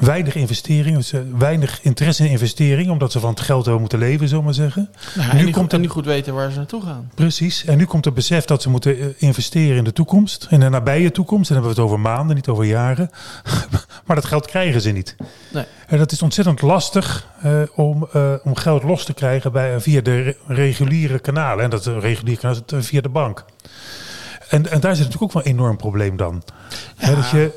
weinig 0.00 0.34
investering, 0.34 1.04
eh, 1.10 1.20
weinig 1.38 1.82
interesse 1.82 2.24
in 2.24 2.30
investering, 2.30 2.90
omdat 2.90 3.12
ze 3.12 3.20
van 3.20 3.30
het 3.30 3.40
geld 3.40 3.66
wel 3.66 3.78
moeten 3.78 3.98
leven, 3.98 4.28
zullen 4.28 4.38
we 4.38 4.44
maar 4.44 4.54
zeggen. 4.54 4.90
Nou, 5.14 5.34
Nu 5.36 5.46
en, 5.46 5.52
komt 5.52 5.68
en 5.70 5.74
er- 5.76 5.80
niet 5.82 5.90
goed 5.90 6.04
weten 6.04 6.34
waar 6.34 6.50
ze 6.50 6.56
naartoe 6.56 6.82
gaan. 6.82 7.10
Precies. 7.14 7.64
En 7.64 7.76
nu 7.78 7.84
komt 7.84 8.04
het 8.04 8.14
besef 8.14 8.44
dat 8.44 8.62
ze 8.62 8.70
moeten 8.70 9.14
investeren 9.20 9.76
in 9.76 9.84
de 9.84 9.92
toekomst. 9.92 10.46
In 10.50 10.60
de 10.60 10.68
nabije 10.68 11.10
toekomst. 11.10 11.50
En 11.50 11.54
dan 11.56 11.64
hebben 11.64 11.84
we 11.84 11.90
het 11.90 12.00
over 12.00 12.10
maanden, 12.12 12.36
niet 12.36 12.48
over 12.48 12.64
jaren. 12.64 13.10
maar 14.06 14.16
dat 14.16 14.24
geld 14.24 14.46
krijgen 14.46 14.80
ze 14.80 14.90
niet. 14.90 15.16
Nee. 15.52 15.64
En 15.86 15.98
dat 15.98 16.12
is 16.12 16.22
ontzettend 16.22 16.53
lastig 16.62 17.26
eh, 17.42 17.62
om, 17.74 18.08
eh, 18.12 18.32
om 18.42 18.56
geld 18.56 18.82
los 18.82 19.04
te 19.04 19.12
krijgen 19.14 19.52
bij, 19.52 19.80
via 19.80 20.00
de 20.00 20.22
re- 20.22 20.36
reguliere 20.46 21.18
kanalen. 21.18 21.64
En 21.64 21.70
dat 21.70 21.86
eh, 21.86 21.98
reguliere 22.00 22.40
kanaal 22.40 22.82
via 22.82 23.00
de 23.00 23.08
bank. 23.08 23.44
En, 24.48 24.70
en 24.70 24.80
daar 24.80 24.96
zit 24.96 25.04
natuurlijk 25.04 25.22
ook 25.22 25.32
wel 25.32 25.42
een 25.42 25.58
enorm 25.58 25.76
probleem 25.76 26.16
dan. 26.16 26.42
Hè, 26.96 27.14
dat 27.14 27.30
je, 27.30 27.50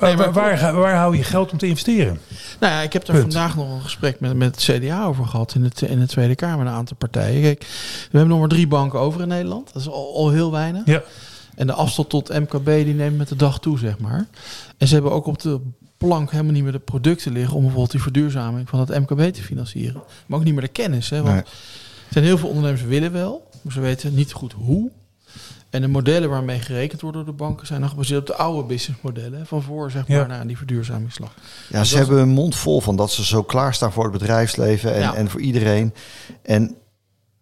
waar, 0.00 0.32
waar, 0.74 0.94
hou 0.96 1.16
je 1.16 1.22
geld 1.24 1.52
om 1.52 1.58
te 1.58 1.66
investeren? 1.66 2.20
Nou 2.60 2.72
ja, 2.72 2.80
ik 2.80 2.92
heb 2.92 3.06
er 3.06 3.12
Punt. 3.12 3.32
vandaag 3.32 3.56
nog 3.56 3.70
een 3.74 3.80
gesprek 3.82 4.20
met, 4.20 4.36
met 4.36 4.66
het 4.66 4.76
CDA 4.80 5.04
over 5.04 5.26
gehad 5.26 5.54
in, 5.54 5.64
het, 5.64 5.82
in 5.82 5.98
de 5.98 6.06
Tweede 6.06 6.34
Kamer, 6.34 6.66
een 6.66 6.72
aantal 6.72 6.96
partijen. 6.96 7.42
Kijk, 7.42 7.60
we 7.60 8.08
hebben 8.10 8.28
nog 8.28 8.38
maar 8.38 8.48
drie 8.48 8.66
banken 8.66 8.98
over 8.98 9.20
in 9.20 9.28
Nederland. 9.28 9.72
Dat 9.72 9.82
is 9.82 9.88
al, 9.88 10.14
al 10.16 10.30
heel 10.30 10.50
weinig. 10.52 10.82
Ja. 10.84 11.02
En 11.54 11.66
de 11.66 11.72
afstand 11.72 12.08
tot 12.08 12.28
MKB 12.28 12.64
die 12.64 12.94
neemt 12.94 13.18
met 13.18 13.28
de 13.28 13.36
dag 13.36 13.58
toe, 13.60 13.78
zeg 13.78 13.98
maar. 13.98 14.26
En 14.78 14.86
ze 14.88 14.94
hebben 14.94 15.12
ook 15.12 15.26
op 15.26 15.40
de 15.40 15.60
plank 15.98 16.30
helemaal 16.30 16.52
niet 16.52 16.62
meer 16.62 16.72
de 16.72 16.78
producten 16.78 17.32
liggen 17.32 17.54
om 17.54 17.60
bijvoorbeeld 17.60 17.90
die 17.90 18.02
verduurzaming 18.02 18.68
van 18.68 18.80
het 18.80 18.88
MKB 18.88 19.34
te 19.34 19.42
financieren. 19.42 20.02
Maar 20.26 20.38
ook 20.38 20.44
niet 20.44 20.54
meer 20.54 20.62
de 20.62 20.68
kennis. 20.68 21.10
Hè? 21.10 21.16
Want 21.22 21.34
Nee. 21.34 21.42
er 21.42 21.48
zijn 22.12 22.24
heel 22.24 22.38
veel 22.38 22.48
ondernemers 22.48 22.82
willen 22.82 23.12
wel, 23.12 23.50
maar 23.62 23.72
ze 23.72 23.80
weten 23.80 24.14
niet 24.14 24.32
goed 24.32 24.52
hoe. 24.52 24.90
En 25.70 25.80
de 25.80 25.88
modellen 25.88 26.30
waarmee 26.30 26.58
gerekend 26.60 27.00
wordt 27.00 27.16
door 27.16 27.26
de 27.26 27.32
banken 27.32 27.66
zijn 27.66 27.80
nog 27.80 27.90
gebaseerd 27.90 28.20
op 28.20 28.26
de 28.26 28.34
oude 28.34 28.68
businessmodellen. 28.68 29.46
Van 29.46 29.62
voor 29.62 29.90
zeg 29.90 30.08
maar 30.08 30.16
Ja. 30.18 30.26
naar 30.26 30.46
die 30.46 30.56
verduurzamingsslag. 30.56 31.34
Ja, 31.68 31.78
Dus 31.78 31.90
ze 31.90 31.96
hebben 31.96 32.18
een 32.18 32.28
mond 32.28 32.54
vol 32.56 32.80
van 32.80 32.96
dat 32.96 33.10
ze 33.10 33.24
zo 33.24 33.42
klaarstaan 33.42 33.92
voor 33.92 34.02
het 34.02 34.12
bedrijfsleven 34.12 34.94
en, 34.94 35.00
Ja. 35.00 35.14
en 35.14 35.28
voor 35.30 35.40
iedereen. 35.40 35.94
En 36.42 36.76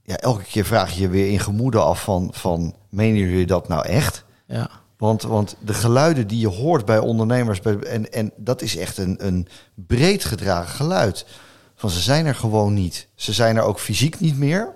ja, 0.02 0.16
elke 0.16 0.42
keer 0.44 0.64
vraag 0.64 0.94
je 0.94 1.00
je 1.00 1.08
weer 1.08 1.30
in 1.30 1.40
gemoede 1.40 1.78
af 1.78 2.02
van, 2.02 2.28
van 2.32 2.74
menen 2.90 3.20
jullie 3.20 3.46
dat 3.46 3.68
nou 3.68 3.86
echt? 3.86 4.24
Ja. 4.46 4.70
Want, 4.96 5.22
want 5.22 5.56
de 5.60 5.74
geluiden 5.74 6.26
die 6.26 6.38
je 6.38 6.48
hoort 6.48 6.84
bij 6.84 6.98
ondernemers, 6.98 7.60
bij, 7.60 7.78
en, 7.78 8.12
en 8.12 8.32
dat 8.36 8.62
is 8.62 8.76
echt 8.76 8.98
een, 8.98 9.26
een 9.26 9.48
breed 9.74 10.24
gedragen 10.24 10.74
geluid. 10.74 11.26
Van 11.74 11.90
ze 11.90 12.00
zijn 12.00 12.26
er 12.26 12.34
gewoon 12.34 12.74
niet. 12.74 13.08
Ze 13.14 13.32
zijn 13.32 13.56
er 13.56 13.62
ook 13.62 13.80
fysiek 13.80 14.20
niet 14.20 14.38
meer. 14.38 14.72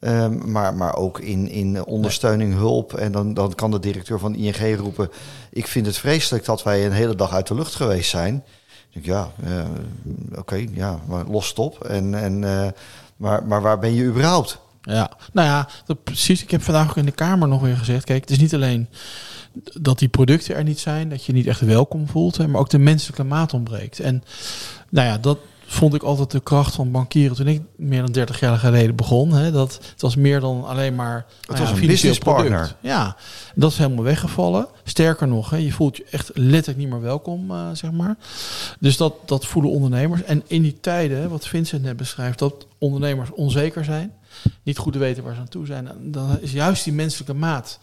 Ehm, 0.00 0.50
maar, 0.50 0.74
maar 0.74 0.96
ook 0.96 1.20
in, 1.20 1.48
in 1.48 1.84
ondersteuning, 1.84 2.54
hulp. 2.54 2.94
En 2.94 3.12
dan, 3.12 3.34
dan 3.34 3.54
kan 3.54 3.70
de 3.70 3.78
directeur 3.78 4.18
van 4.18 4.34
ING 4.34 4.78
roepen... 4.78 5.10
ik 5.50 5.66
vind 5.66 5.86
het 5.86 5.96
vreselijk 5.96 6.44
dat 6.44 6.62
wij 6.62 6.86
een 6.86 6.92
hele 6.92 7.14
dag 7.14 7.32
uit 7.32 7.46
de 7.46 7.54
lucht 7.54 7.74
geweest 7.74 8.10
zijn. 8.10 8.44
Ik 8.90 9.04
denk, 9.04 9.06
ja, 9.06 9.32
eh, 9.44 10.38
oké, 10.38 10.66
ja, 10.72 11.00
maar 11.06 11.24
los 11.26 11.48
het 11.48 11.58
op. 11.58 11.84
En, 11.84 12.14
en, 12.14 12.44
eh, 12.44 12.68
maar, 13.16 13.46
maar 13.46 13.62
waar 13.62 13.78
ben 13.78 13.94
je 13.94 14.04
überhaupt? 14.04 14.58
Ja, 14.84 15.10
nou 15.32 15.48
ja, 15.48 15.68
precies. 16.04 16.42
Ik 16.42 16.50
heb 16.50 16.62
vandaag 16.62 16.88
ook 16.88 16.96
in 16.96 17.04
de 17.04 17.10
Kamer 17.10 17.48
nog 17.48 17.60
weer 17.60 17.76
gezegd. 17.76 18.04
Kijk, 18.04 18.20
het 18.20 18.30
is 18.30 18.38
niet 18.38 18.54
alleen 18.54 18.88
dat 19.80 19.98
die 19.98 20.08
producten 20.08 20.54
er 20.54 20.64
niet 20.64 20.80
zijn, 20.80 21.08
dat 21.08 21.24
je 21.24 21.32
niet 21.32 21.46
echt 21.46 21.60
welkom 21.60 22.08
voelt, 22.08 22.36
hè, 22.36 22.48
maar 22.48 22.60
ook 22.60 22.70
de 22.70 22.78
menselijke 22.78 23.24
maat 23.24 23.52
ontbreekt. 23.52 24.00
En 24.00 24.24
nou 24.88 25.08
ja, 25.08 25.18
dat 25.18 25.38
vond 25.66 25.94
ik 25.94 26.02
altijd 26.02 26.30
de 26.30 26.40
kracht 26.40 26.74
van 26.74 26.90
bankieren 26.90 27.36
toen 27.36 27.46
ik 27.46 27.62
meer 27.76 28.02
dan 28.02 28.12
30 28.12 28.40
jaar 28.40 28.58
geleden 28.58 28.96
begon. 28.96 29.32
Hè, 29.32 29.50
dat 29.50 29.72
het 29.90 30.00
was 30.00 30.16
meer 30.16 30.40
dan 30.40 30.64
alleen 30.64 30.94
maar 30.94 31.12
nou 31.12 31.26
was 31.46 31.58
ja, 31.58 31.62
een 31.62 31.66
financieel 31.66 31.88
businesspartner. 31.88 32.58
product. 32.58 32.76
Ja, 32.80 33.16
dat 33.54 33.70
is 33.70 33.78
helemaal 33.78 34.04
weggevallen. 34.04 34.66
Sterker 34.84 35.28
nog, 35.28 35.50
hè, 35.50 35.56
je 35.56 35.72
voelt 35.72 35.96
je 35.96 36.04
echt 36.10 36.30
letterlijk 36.34 36.78
niet 36.78 36.88
meer 36.88 37.00
welkom, 37.00 37.50
eh, 37.50 37.68
zeg 37.72 37.90
maar. 37.92 38.16
Dus 38.78 38.96
dat, 38.96 39.14
dat 39.24 39.46
voelen 39.46 39.70
ondernemers. 39.70 40.22
En 40.22 40.42
in 40.46 40.62
die 40.62 40.80
tijden, 40.80 41.28
wat 41.30 41.46
Vincent 41.46 41.82
net 41.82 41.96
beschrijft, 41.96 42.38
dat 42.38 42.66
ondernemers 42.78 43.30
onzeker 43.30 43.84
zijn, 43.84 44.12
niet 44.62 44.78
goed 44.78 44.96
weten 44.96 45.22
waar 45.22 45.34
ze 45.34 45.40
aan 45.40 45.48
toe 45.48 45.66
zijn, 45.66 45.88
dan 46.00 46.38
is 46.40 46.52
juist 46.52 46.84
die 46.84 46.92
menselijke 46.92 47.34
maat 47.34 47.78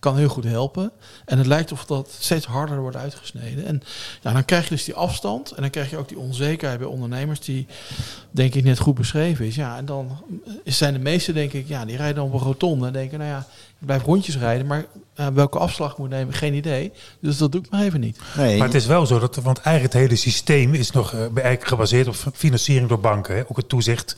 kan 0.00 0.16
heel 0.16 0.28
goed 0.28 0.44
helpen. 0.44 0.90
En 1.24 1.38
het 1.38 1.46
lijkt 1.46 1.72
of 1.72 1.84
dat 1.84 2.16
steeds 2.18 2.46
harder 2.46 2.80
wordt 2.80 2.96
uitgesneden. 2.96 3.66
En 3.66 3.82
ja, 4.22 4.32
dan 4.32 4.44
krijg 4.44 4.64
je 4.64 4.74
dus 4.74 4.84
die 4.84 4.94
afstand. 4.94 5.50
En 5.50 5.62
dan 5.62 5.70
krijg 5.70 5.90
je 5.90 5.96
ook 5.96 6.08
die 6.08 6.18
onzekerheid 6.18 6.78
bij 6.78 6.88
ondernemers, 6.88 7.40
die 7.40 7.66
denk 8.30 8.54
ik 8.54 8.64
net 8.64 8.78
goed 8.78 8.94
beschreven 8.94 9.46
is. 9.46 9.54
Ja, 9.54 9.76
en 9.76 9.84
dan 9.84 10.18
zijn 10.64 10.92
de 10.92 10.98
meesten, 10.98 11.34
denk 11.34 11.52
ik, 11.52 11.68
ja, 11.68 11.84
die 11.84 11.96
rijden 11.96 12.22
op 12.22 12.32
een 12.32 12.38
rotonde 12.38 12.86
en 12.86 12.92
denken, 12.92 13.18
nou 13.18 13.30
ja, 13.30 13.46
blijf 13.80 14.02
rondjes 14.02 14.38
rijden, 14.38 14.66
maar 14.66 14.84
uh, 15.16 15.26
welke 15.26 15.58
afslag 15.58 15.92
ik 15.92 15.98
moet 15.98 16.08
nemen, 16.08 16.34
geen 16.34 16.54
idee. 16.54 16.92
Dus 17.20 17.38
dat 17.38 17.52
doe 17.52 17.60
ik 17.60 17.70
maar 17.70 17.82
even 17.82 18.00
niet. 18.00 18.18
Nee. 18.36 18.58
Maar 18.58 18.66
het 18.66 18.76
is 18.76 18.86
wel 18.86 19.06
zo 19.06 19.18
dat, 19.18 19.36
want 19.36 19.58
eigenlijk 19.58 19.94
het 19.94 20.02
hele 20.02 20.16
systeem 20.16 20.74
is 20.74 20.90
nog 20.90 21.12
uh, 21.12 21.20
eigenlijk 21.20 21.66
gebaseerd 21.66 22.08
op 22.08 22.14
financiering 22.34 22.88
door 22.88 23.00
banken. 23.00 23.34
Hè? 23.34 23.42
Ook 23.48 23.56
het 23.56 23.68
toezicht. 23.68 24.16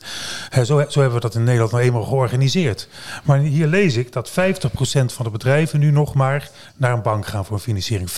Uh, 0.57 0.63
zo, 0.63 0.85
zo 0.89 0.99
hebben 0.99 1.13
we 1.13 1.19
dat 1.19 1.35
in 1.35 1.43
Nederland 1.43 1.71
nou 1.71 1.83
eenmaal 1.83 2.03
georganiseerd. 2.03 2.87
Maar 3.23 3.39
hier 3.39 3.67
lees 3.67 3.95
ik 3.95 4.11
dat 4.11 4.29
50% 4.29 4.33
van 5.05 5.25
de 5.25 5.31
bedrijven 5.31 5.79
nu 5.79 5.91
nog 5.91 6.13
maar 6.13 6.49
naar 6.77 6.93
een 6.93 7.01
bank 7.01 7.27
gaan 7.27 7.45
voor 7.45 7.59
financiering. 7.59 8.09
50%. 8.09 8.13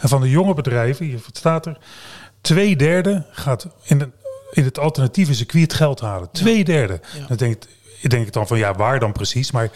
En 0.00 0.08
van 0.08 0.20
de 0.20 0.30
jonge 0.30 0.54
bedrijven, 0.54 1.06
hier 1.06 1.20
staat 1.32 1.66
er, 1.66 1.78
twee 2.40 2.76
derde 2.76 3.26
gaat 3.30 3.66
in, 3.82 3.98
de, 3.98 4.08
in 4.50 4.64
het 4.64 4.78
alternatieve 4.78 5.34
circuit 5.34 5.72
geld 5.72 6.00
halen. 6.00 6.28
Twee 6.32 6.64
derde. 6.64 7.00
Ja. 7.18 7.26
Dan 7.36 7.56
denk 8.10 8.26
ik, 8.26 8.32
dan 8.32 8.46
van 8.46 8.58
ja, 8.58 8.74
waar 8.74 8.98
dan 8.98 9.12
precies? 9.12 9.50
Maar 9.50 9.70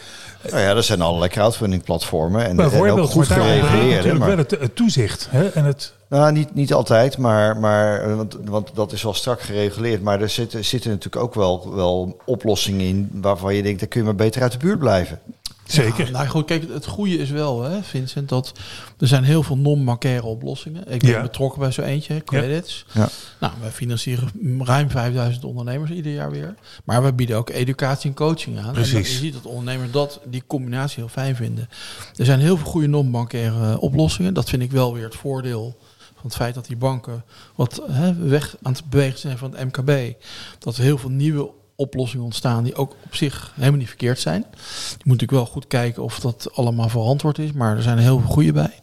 nou 0.49 0.61
ja, 0.61 0.75
er 0.75 0.83
zijn 0.83 1.01
allerlei 1.01 1.31
crowdfunding 1.31 1.83
platformen 1.83 2.45
en, 2.45 2.59
en 2.59 2.91
ook 2.91 3.09
goed 3.09 3.27
gereguleerd. 3.27 4.17
Maar 4.17 4.27
wel 4.27 4.37
het, 4.37 4.51
het 4.51 4.75
toezicht 4.75 5.27
hè? 5.29 5.47
en 5.47 5.65
het. 5.65 5.93
Nou, 6.09 6.31
niet, 6.31 6.53
niet 6.53 6.73
altijd, 6.73 7.17
maar, 7.17 7.57
maar 7.57 8.15
want, 8.15 8.37
want 8.43 8.69
dat 8.73 8.91
is 8.91 9.03
wel 9.03 9.13
strak 9.13 9.41
gereguleerd. 9.41 10.01
Maar 10.01 10.21
er 10.21 10.29
zitten, 10.29 10.65
zitten 10.65 10.89
natuurlijk 10.89 11.23
ook 11.23 11.33
wel, 11.33 11.75
wel 11.75 12.17
oplossingen 12.25 12.85
in 12.85 13.09
waarvan 13.13 13.55
je 13.55 13.63
denkt, 13.63 13.79
dan 13.79 13.87
kun 13.87 13.99
je 13.99 14.05
maar 14.05 14.15
beter 14.15 14.41
uit 14.41 14.51
de 14.51 14.57
buurt 14.57 14.79
blijven. 14.79 15.19
Zeker. 15.67 16.05
Ja, 16.05 16.11
nou 16.11 16.27
goed, 16.27 16.45
kijk, 16.45 16.73
het 16.73 16.85
goede 16.85 17.17
is 17.17 17.29
wel, 17.29 17.63
hè, 17.63 17.83
Vincent, 17.83 18.29
dat 18.29 18.51
er 18.99 19.07
zijn 19.07 19.23
heel 19.23 19.43
veel 19.43 19.57
non-bankaire 19.57 20.25
oplossingen. 20.25 20.91
Ik 20.91 20.99
ben 20.99 21.09
ja. 21.09 21.21
betrokken 21.21 21.59
bij 21.59 21.71
zo 21.71 21.81
eentje, 21.81 22.23
credits. 22.23 22.85
Ja. 22.93 23.09
Nou, 23.39 23.53
we 23.61 23.71
financieren 23.71 24.29
ruim 24.59 24.89
5000 24.89 25.43
ondernemers 25.43 25.91
ieder 25.91 26.13
jaar 26.13 26.31
weer. 26.31 26.55
Maar 26.83 27.03
we 27.03 27.13
bieden 27.13 27.37
ook 27.37 27.49
educatie 27.49 28.09
en 28.09 28.15
coaching 28.15 28.59
aan. 28.59 28.73
Precies. 28.73 28.93
En 28.93 28.99
je 28.99 29.05
ziet 29.05 29.33
dat 29.33 29.45
ondernemers 29.45 29.91
dat, 29.91 30.19
die 30.25 30.43
combinatie 30.47 30.99
heel 30.99 31.09
fijn 31.09 31.35
vinden. 31.35 31.69
Er 32.15 32.25
zijn 32.25 32.39
heel 32.39 32.57
veel 32.57 32.67
goede 32.67 32.87
non-bankaire 32.87 33.79
oplossingen. 33.79 34.33
Dat 34.33 34.49
vind 34.49 34.61
ik 34.61 34.71
wel 34.71 34.93
weer 34.93 35.03
het 35.03 35.15
voordeel 35.15 35.77
van 36.13 36.25
het 36.25 36.35
feit 36.35 36.53
dat 36.53 36.65
die 36.65 36.77
banken 36.77 37.23
wat 37.55 37.81
hè, 37.87 38.13
weg 38.13 38.55
aan 38.61 38.71
het 38.71 38.89
bewegen 38.89 39.19
zijn 39.19 39.37
van 39.37 39.55
het 39.55 39.63
MKB. 39.63 40.13
Dat 40.59 40.77
er 40.77 40.83
heel 40.83 40.97
veel 40.97 41.09
nieuwe 41.09 41.49
oplossingen 41.77 42.25
ontstaan 42.25 42.63
die 42.63 42.75
ook 42.75 42.95
op 43.05 43.15
zich 43.15 43.51
helemaal 43.55 43.79
niet 43.79 43.87
verkeerd 43.87 44.19
zijn. 44.19 44.45
Je 44.49 45.03
moet 45.03 45.19
natuurlijk 45.19 45.31
wel 45.31 45.45
goed 45.45 45.67
kijken 45.67 46.03
of 46.03 46.19
dat 46.19 46.49
allemaal 46.53 46.89
verantwoord 46.89 47.39
is, 47.39 47.51
maar 47.51 47.75
er 47.75 47.81
zijn 47.81 47.97
heel 47.97 48.19
veel 48.19 48.29
goede 48.29 48.51
bij. 48.51 48.79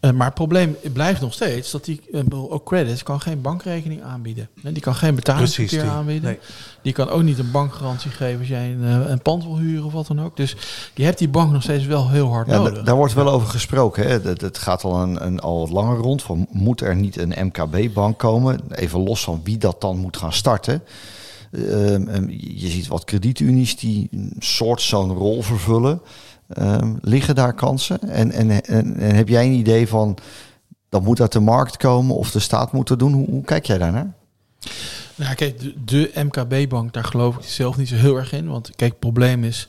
Uh, 0.00 0.10
maar 0.10 0.26
het 0.26 0.34
probleem 0.34 0.76
blijft 0.92 1.20
nog 1.20 1.32
steeds 1.32 1.70
dat 1.70 1.84
die 1.84 2.00
uh, 2.12 2.52
ook 2.52 2.64
credits 2.64 3.02
kan 3.02 3.20
geen 3.20 3.40
bankrekening 3.40 4.02
aanbieden. 4.02 4.48
Die 4.62 4.80
kan 4.80 4.94
geen 4.94 5.14
betalingsverkeer 5.14 5.88
aanbieden. 5.88 6.30
Nee. 6.30 6.38
Die 6.82 6.92
kan 6.92 7.08
ook 7.08 7.22
niet 7.22 7.38
een 7.38 7.50
bankgarantie 7.50 8.10
geven 8.10 8.38
als 8.38 8.48
jij 8.48 8.70
een, 8.72 8.82
uh, 8.82 9.10
een, 9.10 9.22
pand 9.22 9.44
wil 9.44 9.58
huren 9.58 9.84
of 9.84 9.92
wat 9.92 10.06
dan 10.06 10.22
ook. 10.22 10.36
Dus 10.36 10.56
je 10.94 11.04
hebt 11.04 11.18
die 11.18 11.28
bank 11.28 11.52
nog 11.52 11.62
steeds 11.62 11.86
wel 11.86 12.10
heel 12.10 12.28
hard 12.28 12.46
ja, 12.46 12.56
nodig. 12.56 12.82
Daar 12.82 12.96
wordt 12.96 13.14
wel 13.14 13.28
over 13.28 13.48
gesproken. 13.48 14.02
Hè? 14.02 14.08
Het, 14.08 14.40
het 14.40 14.58
gaat 14.58 14.84
al, 14.84 15.02
een, 15.02 15.26
een, 15.26 15.40
al 15.40 15.58
wat 15.60 15.70
langer 15.70 15.98
rond. 15.98 16.22
Van, 16.22 16.46
moet 16.50 16.80
er 16.80 16.96
niet 16.96 17.18
een 17.18 17.34
MKB-bank 17.46 18.18
komen? 18.18 18.60
Even 18.70 19.00
los 19.00 19.24
van 19.24 19.40
wie 19.44 19.58
dat 19.58 19.80
dan 19.80 19.98
moet 19.98 20.16
gaan 20.16 20.32
starten. 20.32 20.82
Um, 21.50 22.30
je 22.30 22.68
ziet 22.68 22.86
wat 22.86 23.04
kredietunies 23.04 23.76
die 23.76 24.08
een 24.10 24.32
soort 24.38 24.80
zo'n 24.80 25.12
rol 25.12 25.42
vervullen. 25.42 26.00
Um, 26.58 26.98
liggen 27.00 27.34
daar 27.34 27.54
kansen? 27.54 28.00
En, 28.00 28.30
en, 28.32 28.50
en, 28.50 28.96
en, 28.96 29.14
heb 29.14 29.28
jij 29.28 29.46
een 29.46 29.52
idee 29.52 29.88
van 29.88 30.16
dat 30.88 31.02
moet 31.02 31.20
uit 31.20 31.32
de 31.32 31.40
markt 31.40 31.76
komen 31.76 32.16
of 32.16 32.30
de 32.30 32.38
staat 32.38 32.72
moet 32.72 32.88
dat 32.88 32.98
doen? 32.98 33.12
Hoe, 33.12 33.30
hoe 33.30 33.44
kijk 33.44 33.66
jij 33.66 33.78
daarnaar? 33.78 34.14
Nou, 35.20 35.34
kijk, 35.34 35.60
de, 35.60 35.74
de 35.84 36.10
MKB-bank, 36.14 36.92
daar 36.92 37.04
geloof 37.04 37.36
ik 37.36 37.42
zelf 37.44 37.76
niet 37.76 37.88
zo 37.88 37.94
heel 37.94 38.16
erg 38.16 38.32
in. 38.32 38.48
Want 38.48 38.70
kijk, 38.76 38.90
het 38.90 39.00
probleem 39.00 39.44
is, 39.44 39.68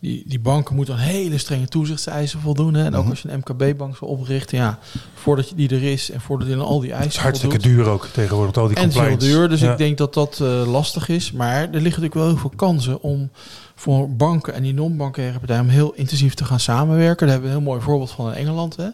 die, 0.00 0.22
die 0.26 0.40
banken 0.40 0.74
moeten 0.74 0.94
aan 0.94 1.00
hele 1.00 1.38
strenge 1.38 1.66
toezichtseisen 1.66 2.40
voldoen. 2.40 2.74
Hè? 2.74 2.84
En 2.84 2.94
ook 2.94 3.08
als 3.08 3.22
je 3.22 3.28
een 3.30 3.38
MKB-bank 3.38 3.98
wil 3.98 4.08
oprichten, 4.08 4.58
ja, 4.58 4.78
voordat 5.14 5.48
je 5.48 5.54
die 5.54 5.68
er 5.68 5.82
is 5.82 6.10
en 6.10 6.20
voordat 6.20 6.48
je 6.48 6.54
aan 6.54 6.60
al 6.60 6.80
die 6.80 6.90
eisen. 6.90 7.06
Het 7.06 7.16
is 7.16 7.22
hartstikke 7.22 7.58
duur 7.58 7.86
ook 7.86 8.06
tegenwoordig, 8.06 8.56
al 8.56 8.66
die 8.68 8.76
en 8.76 8.82
compliance. 8.82 9.16
En 9.16 9.22
heel 9.22 9.38
duur, 9.38 9.48
dus 9.48 9.60
ja. 9.60 9.72
ik 9.72 9.78
denk 9.78 9.98
dat 9.98 10.14
dat 10.14 10.38
uh, 10.42 10.66
lastig 10.66 11.08
is. 11.08 11.32
Maar 11.32 11.54
er 11.54 11.62
liggen 11.62 11.82
natuurlijk 11.82 12.14
wel 12.14 12.26
heel 12.26 12.36
veel 12.36 12.52
kansen 12.56 13.02
om 13.02 13.30
voor 13.74 14.10
banken 14.10 14.54
en 14.54 14.62
die 14.62 14.74
non-bankaire 14.74 15.38
partijen 15.38 15.62
om 15.62 15.68
heel 15.68 15.92
intensief 15.94 16.34
te 16.34 16.44
gaan 16.44 16.60
samenwerken. 16.60 17.26
Daar 17.26 17.34
hebben 17.34 17.50
we 17.50 17.56
een 17.56 17.62
heel 17.62 17.72
mooi 17.72 17.84
voorbeeld 17.84 18.10
van 18.10 18.26
in 18.26 18.34
Engeland. 18.34 18.76
Hè? 18.76 18.88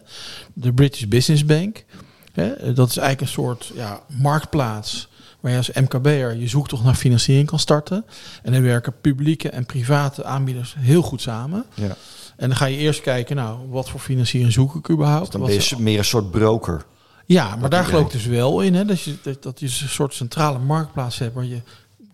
De 0.53 0.73
British 0.73 1.05
Business 1.05 1.45
Bank. 1.45 1.85
Hè? 2.33 2.73
Dat 2.73 2.89
is 2.89 2.97
eigenlijk 2.97 3.21
een 3.21 3.27
soort 3.43 3.71
ja, 3.75 3.99
marktplaats 4.07 5.11
waar 5.43 5.51
je 5.51 5.57
als 5.57 5.71
MKB'er 5.71 6.35
je 6.35 6.47
zoektocht 6.47 6.83
naar 6.83 6.95
financiering 6.95 7.47
kan 7.47 7.59
starten. 7.59 8.05
En 8.43 8.51
dan 8.51 8.61
werken 8.61 8.93
publieke 9.01 9.49
en 9.49 9.65
private 9.65 10.23
aanbieders 10.23 10.75
heel 10.79 11.01
goed 11.01 11.21
samen. 11.21 11.65
Ja. 11.73 11.95
En 12.35 12.47
dan 12.47 12.57
ga 12.57 12.65
je 12.65 12.77
eerst 12.77 13.01
kijken, 13.01 13.35
nou, 13.35 13.69
wat 13.69 13.89
voor 13.89 13.99
financiering 13.99 14.53
zoek 14.53 14.75
ik 14.75 14.89
überhaupt? 14.89 15.21
Dus 15.21 15.29
dan 15.29 15.45
ben 15.45 15.53
je 15.53 15.75
meer 15.79 15.97
een 15.97 16.05
soort 16.05 16.31
broker. 16.31 16.85
Ja, 17.25 17.55
maar 17.55 17.69
daar 17.69 17.85
geloof 17.85 18.05
ik 18.05 18.11
dus 18.11 18.25
wel 18.25 18.61
in, 18.61 18.73
hè, 18.73 18.85
dat, 18.85 19.01
je, 19.01 19.15
dat, 19.21 19.43
dat 19.43 19.59
je 19.59 19.65
een 19.65 19.89
soort 19.89 20.13
centrale 20.13 20.59
marktplaats 20.59 21.17
hebt 21.17 21.35
waar 21.35 21.45
je 21.45 21.61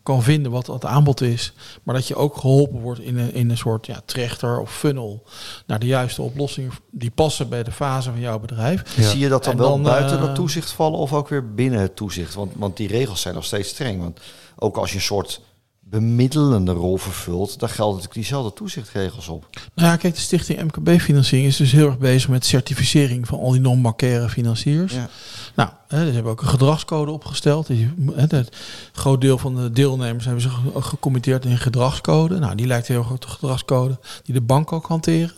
kan 0.09 0.23
vinden 0.23 0.51
wat 0.51 0.67
het 0.67 0.85
aanbod 0.85 1.21
is. 1.21 1.53
Maar 1.83 1.95
dat 1.95 2.07
je 2.07 2.15
ook 2.15 2.37
geholpen 2.37 2.79
wordt 2.79 2.99
in 2.99 3.17
een, 3.17 3.33
in 3.33 3.49
een 3.49 3.57
soort 3.57 3.85
ja, 3.85 4.01
trechter 4.05 4.59
of 4.59 4.71
funnel 4.71 5.23
naar 5.65 5.79
de 5.79 5.85
juiste 5.85 6.21
oplossingen 6.21 6.71
die 6.91 7.11
passen 7.11 7.49
bij 7.49 7.63
de 7.63 7.71
fase 7.71 8.09
van 8.09 8.19
jouw 8.19 8.39
bedrijf. 8.39 8.95
Ja. 8.95 9.09
Zie 9.09 9.19
je 9.19 9.29
dat 9.29 9.43
dan, 9.43 9.53
en 9.53 9.59
wel 9.59 9.69
dan, 9.69 9.83
buiten 9.83 10.19
dat 10.19 10.35
toezicht 10.35 10.71
vallen 10.71 10.99
of 10.99 11.13
ook 11.13 11.27
weer 11.27 11.53
binnen 11.53 11.79
het 11.79 11.95
toezicht? 11.95 12.33
Want, 12.33 12.51
want 12.55 12.77
die 12.77 12.87
regels 12.87 13.21
zijn 13.21 13.33
nog 13.33 13.45
steeds 13.45 13.69
streng. 13.69 14.01
Want 14.01 14.19
ook 14.55 14.77
als 14.77 14.89
je 14.89 14.95
een 14.95 15.01
soort 15.01 15.41
bemiddelende 15.89 16.71
rol 16.71 16.97
vervult, 16.97 17.59
dan 17.59 17.69
gelden 17.69 17.95
natuurlijk 17.95 18.13
diezelfde 18.13 18.53
toezichtregels 18.53 19.27
op. 19.27 19.47
Nou 19.73 19.89
ja, 19.89 19.95
kijk, 19.95 20.13
de 20.13 20.19
stichting 20.19 20.61
MKB-financiering 20.61 21.49
is 21.49 21.57
dus 21.57 21.71
heel 21.71 21.87
erg 21.87 21.97
bezig 21.97 22.29
met 22.29 22.45
certificering 22.45 23.27
van 23.27 23.39
al 23.39 23.51
die 23.51 23.61
non-bankaire 23.61 24.29
financiers. 24.29 24.93
Ja. 24.93 25.09
Nou, 25.55 25.69
hè, 25.87 26.05
ze 26.07 26.13
hebben 26.13 26.31
ook 26.31 26.41
een 26.41 26.47
gedragscode 26.47 27.11
opgesteld. 27.11 27.67
Het 28.15 28.49
groot 28.91 29.21
deel 29.21 29.37
van 29.37 29.55
de 29.55 29.71
deelnemers 29.71 30.25
hebben 30.25 30.43
zich 30.43 30.59
gecommitteerd 30.75 31.45
in 31.45 31.51
een 31.51 31.57
gedragscode. 31.57 32.39
Nou, 32.39 32.55
die 32.55 32.67
lijkt 32.67 32.87
heel 32.87 32.99
erg 32.99 33.11
op 33.11 33.21
de 33.21 33.27
gedragscode 33.27 33.99
die 34.23 34.33
de 34.33 34.41
bank 34.41 34.71
ook 34.71 34.85
hanteren. 34.85 35.31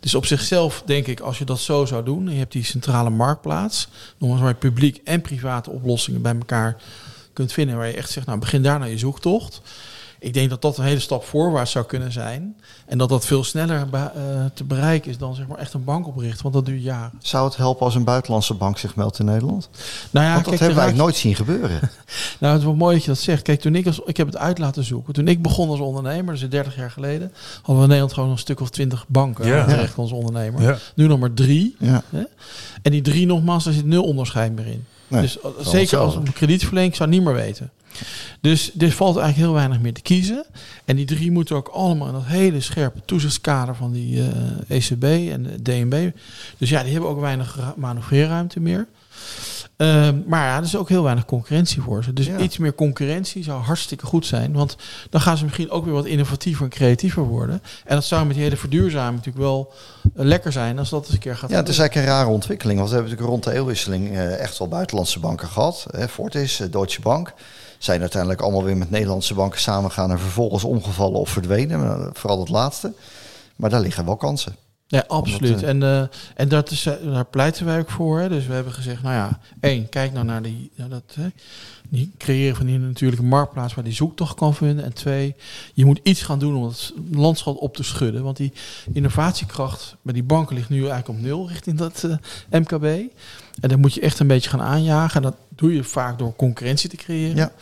Dus 0.00 0.14
op 0.14 0.26
zichzelf 0.26 0.82
denk 0.86 1.06
ik, 1.06 1.20
als 1.20 1.38
je 1.38 1.44
dat 1.44 1.58
zo 1.58 1.84
zou 1.84 2.04
doen, 2.04 2.26
en 2.26 2.32
je 2.32 2.38
hebt 2.38 2.52
die 2.52 2.64
centrale 2.64 3.10
marktplaats, 3.10 3.88
nogmaals 4.18 4.42
waar 4.42 4.50
je 4.50 4.56
publiek 4.56 5.00
en 5.04 5.20
private 5.20 5.70
oplossingen 5.70 6.22
bij 6.22 6.34
elkaar 6.34 6.76
kunt 7.32 7.52
vinden, 7.52 7.76
waar 7.76 7.86
je 7.86 7.96
echt 7.96 8.10
zegt, 8.10 8.26
nou 8.26 8.38
begin 8.38 8.62
daar 8.62 8.78
naar 8.78 8.90
je 8.90 8.98
zoektocht. 8.98 9.60
Ik 10.24 10.34
denk 10.34 10.50
dat 10.50 10.62
dat 10.62 10.78
een 10.78 10.84
hele 10.84 11.00
stap 11.00 11.24
voorwaarts 11.24 11.70
zou 11.70 11.84
kunnen 11.84 12.12
zijn. 12.12 12.56
En 12.86 12.98
dat 12.98 13.08
dat 13.08 13.26
veel 13.26 13.44
sneller 13.44 13.86
uh, 13.94 14.02
te 14.54 14.64
bereiken 14.64 15.10
is 15.10 15.18
dan 15.18 15.34
zeg 15.34 15.46
maar 15.46 15.58
echt 15.58 15.72
een 15.72 15.84
bank 15.84 16.06
oprichten. 16.06 16.42
Want 16.42 16.54
dat 16.54 16.66
duurt 16.66 16.82
jaren. 16.82 17.18
Zou 17.22 17.44
het 17.44 17.56
helpen 17.56 17.84
als 17.84 17.94
een 17.94 18.04
buitenlandse 18.04 18.54
bank 18.54 18.78
zich 18.78 18.96
meldt 18.96 19.18
in 19.18 19.24
Nederland? 19.24 19.68
Nou 20.10 20.26
ja, 20.26 20.32
want 20.32 20.44
dat 20.44 20.54
kijk, 20.54 20.60
hebben 20.60 20.76
wij 20.76 20.84
eigenlijk 20.84 20.96
nooit 20.96 21.16
zien 21.16 21.34
gebeuren. 21.34 21.80
nou, 22.40 22.52
het 22.52 22.58
is 22.60 22.66
wel 22.66 22.74
mooi 22.74 22.94
dat 22.94 23.04
je 23.04 23.10
dat 23.10 23.20
zegt. 23.20 23.42
Kijk, 23.42 23.60
toen 23.60 23.74
ik, 23.74 23.86
als, 23.86 24.00
ik 24.04 24.16
heb 24.16 24.26
het 24.26 24.36
uit 24.36 24.58
laten 24.58 24.84
zoeken. 24.84 25.14
Toen 25.14 25.28
ik 25.28 25.42
begon 25.42 25.68
als 25.68 25.80
ondernemer, 25.80 26.34
dus 26.34 26.48
30 26.48 26.76
jaar 26.76 26.90
geleden, 26.90 27.32
hadden 27.56 27.76
we 27.76 27.82
in 27.82 27.88
Nederland 27.88 28.12
gewoon 28.12 28.30
een 28.30 28.38
stuk 28.38 28.60
of 28.60 28.70
20 28.70 29.04
banken. 29.08 29.46
Ja. 29.46 29.64
Terecht 29.64 29.98
als 29.98 30.12
ondernemer. 30.12 30.62
Ja. 30.62 30.78
Nu 30.94 31.06
nog 31.06 31.18
maar 31.18 31.34
drie. 31.34 31.76
Ja. 31.78 32.02
Hè? 32.10 32.22
En 32.82 32.90
die 32.90 33.02
drie 33.02 33.26
nogmaals, 33.26 33.64
daar 33.64 33.72
zit 33.72 33.86
nul 33.86 34.04
onderscheid 34.04 34.54
meer 34.54 34.66
in. 34.66 34.84
Nee, 35.08 35.20
dus 35.20 35.38
zeker 35.60 35.98
als 35.98 36.14
een 36.14 36.32
kredietverlening 36.32 36.96
zou 36.96 37.08
niet 37.08 37.22
meer 37.22 37.34
weten. 37.34 37.70
Dus 38.40 38.72
er 38.78 38.90
valt 38.90 39.16
eigenlijk 39.16 39.46
heel 39.46 39.56
weinig 39.58 39.80
meer 39.80 39.94
te 39.94 40.02
kiezen. 40.02 40.44
En 40.84 40.96
die 40.96 41.06
drie 41.06 41.30
moeten 41.30 41.56
ook 41.56 41.68
allemaal 41.68 42.06
in 42.06 42.12
dat 42.12 42.24
hele 42.24 42.60
scherpe 42.60 43.00
toezichtskader 43.04 43.76
van 43.76 43.92
die 43.92 44.16
uh, 44.16 44.26
ECB 44.68 45.04
en 45.32 45.42
de 45.42 45.62
DNB. 45.62 46.10
Dus 46.58 46.68
ja, 46.68 46.82
die 46.82 46.92
hebben 46.92 47.10
ook 47.10 47.20
weinig 47.20 47.58
manoeuvreerruimte 47.76 48.60
meer. 48.60 48.86
Uh, 49.76 50.08
maar 50.26 50.46
ja, 50.46 50.56
er 50.56 50.62
is 50.62 50.76
ook 50.76 50.88
heel 50.88 51.02
weinig 51.02 51.24
concurrentie 51.24 51.82
voor 51.82 52.04
ze. 52.04 52.12
Dus 52.12 52.26
ja. 52.26 52.38
iets 52.38 52.58
meer 52.58 52.74
concurrentie 52.74 53.44
zou 53.44 53.62
hartstikke 53.62 54.06
goed 54.06 54.26
zijn. 54.26 54.52
Want 54.52 54.76
dan 55.10 55.20
gaan 55.20 55.36
ze 55.36 55.44
misschien 55.44 55.70
ook 55.70 55.84
weer 55.84 55.94
wat 55.94 56.06
innovatiever 56.06 56.64
en 56.64 56.70
creatiever 56.70 57.22
worden. 57.22 57.62
En 57.84 57.94
dat 57.94 58.04
zou 58.04 58.26
met 58.26 58.34
die 58.34 58.44
hele 58.44 58.56
verduurzaming 58.56 59.16
natuurlijk 59.16 59.44
wel 59.44 59.72
uh, 60.04 60.24
lekker 60.24 60.52
zijn 60.52 60.78
als 60.78 60.90
dat 60.90 61.04
eens 61.04 61.12
een 61.12 61.18
keer 61.18 61.36
gaat 61.36 61.50
Ja, 61.50 61.56
het 61.56 61.68
is 61.68 61.78
eigenlijk 61.78 62.08
een 62.08 62.14
rare 62.14 62.28
ontwikkeling. 62.28 62.78
Want 62.78 62.90
we 62.90 62.96
hebben 62.96 63.12
natuurlijk 63.12 63.42
rond 63.42 63.54
de 63.54 63.60
eeuwwisseling 63.60 64.10
uh, 64.10 64.40
echt 64.40 64.58
wel 64.58 64.68
buitenlandse 64.68 65.20
banken 65.20 65.48
gehad. 65.48 65.86
Hè, 65.90 66.08
Fortis, 66.08 66.62
Deutsche 66.70 67.00
Bank 67.00 67.34
zijn 67.84 68.00
uiteindelijk 68.00 68.40
allemaal 68.40 68.64
weer 68.64 68.76
met 68.76 68.90
Nederlandse 68.90 69.34
banken 69.34 69.60
samengegaan 69.60 70.10
en 70.10 70.18
vervolgens 70.18 70.64
omgevallen 70.64 71.20
of 71.20 71.30
verdwenen. 71.30 72.10
Vooral 72.12 72.40
het 72.40 72.48
laatste. 72.48 72.92
Maar 73.56 73.70
daar 73.70 73.80
liggen 73.80 74.04
wel 74.04 74.16
kansen. 74.16 74.56
Ja, 74.86 75.04
absoluut. 75.08 75.62
eh, 75.62 75.68
en 75.68 75.82
eh, 75.82 76.02
en 76.34 76.48
dat 76.48 76.70
is, 76.70 76.86
eh, 76.86 76.94
daar 77.12 77.24
pleiten 77.24 77.66
wij 77.66 77.78
ook 77.78 77.90
voor. 77.90 78.18
Hè. 78.18 78.28
Dus 78.28 78.46
we 78.46 78.52
hebben 78.52 78.72
gezegd, 78.72 79.02
nou 79.02 79.14
ja, 79.14 79.38
één, 79.60 79.88
kijk 79.88 80.12
nou 80.12 80.24
naar 80.24 80.42
die, 80.42 80.70
dat, 80.88 81.02
hè, 81.14 81.28
die 81.88 82.12
creëren 82.18 82.56
van 82.56 82.66
die 82.66 82.78
natuurlijke 82.78 83.24
marktplaats 83.24 83.74
waar 83.74 83.84
die 83.84 83.92
zoektocht 83.92 84.34
kan 84.34 84.54
vinden. 84.54 84.84
En 84.84 84.92
twee, 84.92 85.34
je 85.74 85.84
moet 85.84 86.00
iets 86.02 86.22
gaan 86.22 86.38
doen 86.38 86.56
om 86.56 86.64
het 86.64 86.92
landschap 87.10 87.56
op 87.56 87.76
te 87.76 87.82
schudden. 87.82 88.22
Want 88.22 88.36
die 88.36 88.52
innovatiekracht 88.92 89.96
bij 90.02 90.14
die 90.14 90.22
banken 90.22 90.56
ligt 90.56 90.68
nu 90.68 90.76
eigenlijk 90.76 91.08
op 91.08 91.20
nul 91.20 91.48
richting 91.48 91.78
dat 91.78 92.04
eh, 92.04 92.60
MKB. 92.60 93.12
En 93.60 93.68
dan 93.68 93.80
moet 93.80 93.94
je 93.94 94.00
echt 94.00 94.18
een 94.18 94.26
beetje 94.26 94.50
gaan 94.50 94.62
aanjagen. 94.62 95.16
En 95.16 95.22
dat 95.22 95.34
doe 95.56 95.74
je 95.74 95.84
vaak 95.84 96.18
door 96.18 96.36
concurrentie 96.36 96.88
te 96.88 96.96
creëren. 96.96 97.36
Ja. 97.36 97.52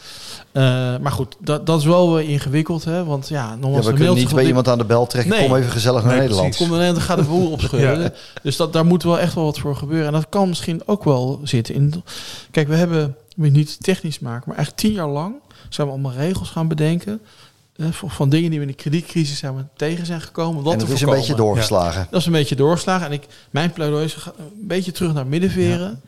Eh, 0.53 1.01
maar 1.03 1.13
goed, 1.13 1.37
dat, 1.39 1.67
dat 1.67 1.79
is 1.79 1.85
wel 1.85 2.15
weer 2.15 2.29
ingewikkeld. 2.29 2.85
Hè? 2.85 3.05
Want 3.05 3.29
ja, 3.29 3.57
Ja, 3.61 3.69
we 3.83 3.93
kunnen 3.93 4.15
niet 4.15 4.35
bij 4.35 4.45
iemand 4.47 4.69
aan 4.69 4.79
de 4.79 4.85
bel 4.85 5.07
trekken. 5.07 5.33
Nee. 5.33 5.49
Kom 5.49 5.57
even 5.57 5.71
gezellig 5.71 6.03
naar 6.03 6.11
Nee, 6.13 6.21
Nederland. 6.21 6.59
er 6.61 6.81
en 6.81 6.93
dan 6.93 7.03
gaat 7.03 7.19
de 7.19 7.25
boel 7.25 7.51
opschudden. 7.57 8.01
Ja. 8.01 8.11
Dus 8.43 8.57
dat, 8.57 8.73
daar 8.73 8.87
moet 8.87 9.03
wel 9.03 9.19
echt 9.19 9.35
wel 9.35 9.45
wat 9.45 9.59
voor 9.59 9.77
gebeuren. 9.77 10.07
En 10.07 10.13
dat 10.13 10.27
kan 10.29 10.49
misschien 10.49 10.83
ook 10.87 11.05
wel 11.05 11.41
zitten 11.43 11.75
in. 11.75 12.03
Kijk, 12.51 12.69
we 12.69 12.75
hebben, 12.75 13.05
ik 13.29 13.35
wil 13.37 13.45
het 13.45 13.55
niet 13.55 13.83
technisch 13.83 14.19
maken, 14.19 14.45
maar 14.49 14.59
echt 14.59 14.77
tien 14.77 14.93
jaar 14.93 15.09
lang 15.09 15.35
zijn 15.69 15.87
we 15.87 15.93
allemaal 15.93 16.13
regels 16.13 16.51
gaan 16.51 16.69
bedenken. 16.69 17.21
Eh, 17.77 17.87
van, 17.91 18.29
dingen 18.29 18.51
die 18.51 18.59
we 18.59 18.65
in 18.65 18.71
de 18.71 18.77
kredietcrisis 18.77 19.41
we 19.41 19.65
tegen 19.77 20.07
zijn 20.07 20.21
gekomen. 20.21 20.63
Wat 20.63 20.73
En 20.73 20.79
te 20.79 20.85
het 20.85 20.95
is 20.95 21.01
een 21.01 21.09
beetje 21.09 21.35
doorgeslagen. 21.35 22.07
Dat 22.11 22.21
is 22.21 22.27
een 22.27 22.33
beetje 22.33 22.57
doorslagen. 22.57 23.07
En 23.07 23.13
ik, 23.13 23.27
mijn 23.51 23.73
pleidooi 23.73 24.05
is 24.05 24.15
een 24.15 24.67
beetje 24.67 24.93
terug 24.93 25.13
naar 25.13 25.27
middenveren. 25.27 26.01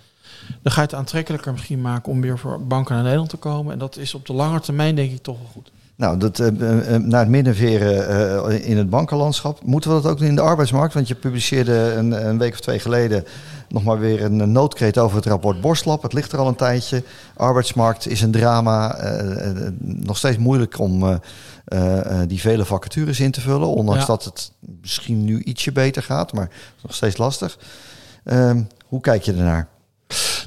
Dan 0.63 0.73
ga 0.73 0.81
je 0.81 0.87
het 0.87 0.95
aantrekkelijker 0.95 1.53
misschien 1.53 1.81
maken 1.81 2.13
om 2.13 2.21
weer 2.21 2.39
voor 2.39 2.67
banken 2.67 2.95
naar 2.95 3.03
Nederland 3.03 3.31
te 3.31 3.37
komen. 3.37 3.73
En 3.73 3.79
dat 3.79 3.97
is 3.97 4.15
op 4.15 4.27
de 4.27 4.33
lange 4.33 4.61
termijn 4.61 4.95
denk 4.95 5.13
ik 5.13 5.23
toch 5.23 5.39
wel 5.39 5.51
goed. 5.53 5.71
Nou, 5.97 6.19
dat, 6.19 6.39
eh, 6.39 6.49
naar 6.97 7.21
het 7.21 7.29
middenveren 7.29 8.63
in 8.63 8.77
het 8.77 8.91
bankenlandschap. 8.91 9.65
Moeten 9.65 9.95
we 9.95 10.03
dat 10.03 10.11
ook 10.13 10.21
in 10.21 10.35
de 10.35 10.41
arbeidsmarkt? 10.41 10.95
Want 10.95 11.09
je 11.09 11.15
publiceerde 11.15 11.73
een, 11.73 12.29
een 12.29 12.39
week 12.39 12.53
of 12.53 12.61
twee 12.61 12.79
geleden 12.79 13.25
nog 13.69 13.85
maar 13.85 13.99
weer 13.99 14.25
een, 14.25 14.53
noodkreet 14.53 14.99
over 14.99 15.17
het 15.17 15.27
rapport 15.27 15.61
Borstlab. 15.61 16.03
Het 16.03 16.13
ligt 16.13 16.33
er 16.33 16.39
al 16.39 16.49
een 16.49 16.55
tijdje. 16.55 17.03
Arbeidsmarkt 17.37 18.09
is 18.09 18.21
een 18.23 18.31
drama. 18.31 18.99
nog 19.81 20.17
steeds 20.17 20.39
moeilijk 20.39 20.79
om 20.79 21.21
die 22.27 22.41
vele 22.41 22.65
vacatures 22.65 23.21
in 23.21 23.31
te 23.31 23.41
vullen. 23.41 23.69
Ondanks 23.69 24.01
Ja. 24.01 24.07
dat 24.07 24.25
het 24.25 24.53
misschien 24.81 25.25
nu 25.25 25.43
ietsje 25.43 25.73
beter 25.73 26.03
gaat, 26.03 26.33
maar 26.33 26.51
nog 26.83 26.95
steeds 26.95 27.17
lastig. 27.17 27.59
Ehm, 28.25 28.63
hoe 28.87 29.01
kijk 29.01 29.23
je 29.23 29.33
ernaar? 29.33 29.69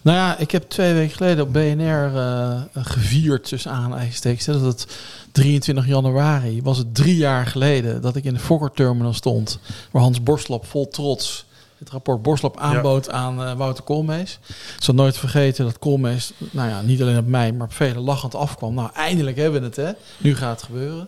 Nou 0.07 0.19
ja, 0.19 0.37
ik 0.37 0.51
heb 0.51 0.69
twee 0.69 0.93
weken 0.93 1.15
geleden 1.15 1.43
op 1.43 1.53
BNR 1.53 2.17
eh, 2.17 2.61
gevierd 2.73 3.47
tussen 3.47 3.71
aanhalingstekens. 3.71 4.45
Dat 4.45 4.61
het 4.61 4.87
23 5.31 5.87
januari 5.87 6.61
was 6.61 6.77
het 6.77 6.95
drie 6.95 7.15
jaar 7.15 7.45
geleden 7.45 8.01
dat 8.01 8.15
ik 8.15 8.23
in 8.23 8.33
de 8.33 8.39
Fokker 8.39 8.71
Terminal 8.71 9.13
stond. 9.13 9.59
Waar 9.91 10.01
Hans 10.01 10.23
Borslap 10.23 10.65
vol 10.65 10.87
trots 10.87 11.45
het 11.77 11.89
rapport 11.89 12.21
Borslap 12.21 12.57
aanbood 12.57 13.09
aan 13.09 13.43
eh, 13.43 13.53
Wouter 13.53 13.83
Koolmees. 13.83 14.39
Ik 14.47 14.83
zal 14.83 14.93
nooit 14.93 15.17
vergeten 15.17 15.65
dat 15.65 15.79
Koolmees, 15.79 16.31
nou 16.51 16.69
ja, 16.69 16.81
niet 16.81 17.01
alleen 17.01 17.17
op 17.17 17.27
mij, 17.27 17.51
maar 17.51 17.67
op 17.67 17.73
velen 17.73 18.01
lachend 18.01 18.35
afkwam. 18.35 18.73
Nou, 18.73 18.89
eindelijk 18.93 19.37
hebben 19.37 19.59
we 19.59 19.65
het, 19.65 19.75
hè. 19.75 19.91
Nu 20.17 20.35
gaat 20.35 20.55
het 20.55 20.63
gebeuren. 20.63 21.07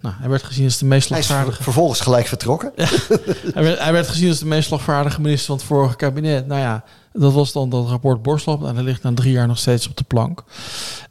Nou, 0.00 0.14
hij 0.18 0.28
werd 0.28 0.42
gezien 0.42 0.64
als 0.64 0.78
de 0.78 0.84
meest 0.84 1.08
Hij 1.08 1.18
is 1.18 1.24
slagvaardige... 1.24 1.56
ver- 1.56 1.64
vervolgens 1.64 2.00
gelijk 2.00 2.26
vertrokken. 2.26 2.72
Hij 3.54 3.62
werd, 3.62 3.78
hij 3.78 3.92
werd 3.92 4.08
gezien 4.08 4.28
als 4.28 4.38
de 4.38 4.46
meest 4.46 4.66
slagvaardige 4.68 5.20
minister 5.20 5.46
van 5.46 5.56
het 5.56 5.64
vorige 5.64 5.96
kabinet. 5.96 6.46
Nou 6.46 6.60
ja, 6.60 6.84
dat 7.12 7.32
was 7.32 7.52
dan 7.52 7.70
dat 7.70 7.88
rapport 7.88 8.22
Borslap. 8.22 8.64
En 8.66 8.74
dat 8.74 8.84
ligt 8.84 9.02
na 9.02 9.12
drie 9.14 9.32
jaar 9.32 9.46
nog 9.46 9.58
steeds 9.58 9.88
op 9.88 9.96
de 9.96 10.04
plank. 10.04 10.44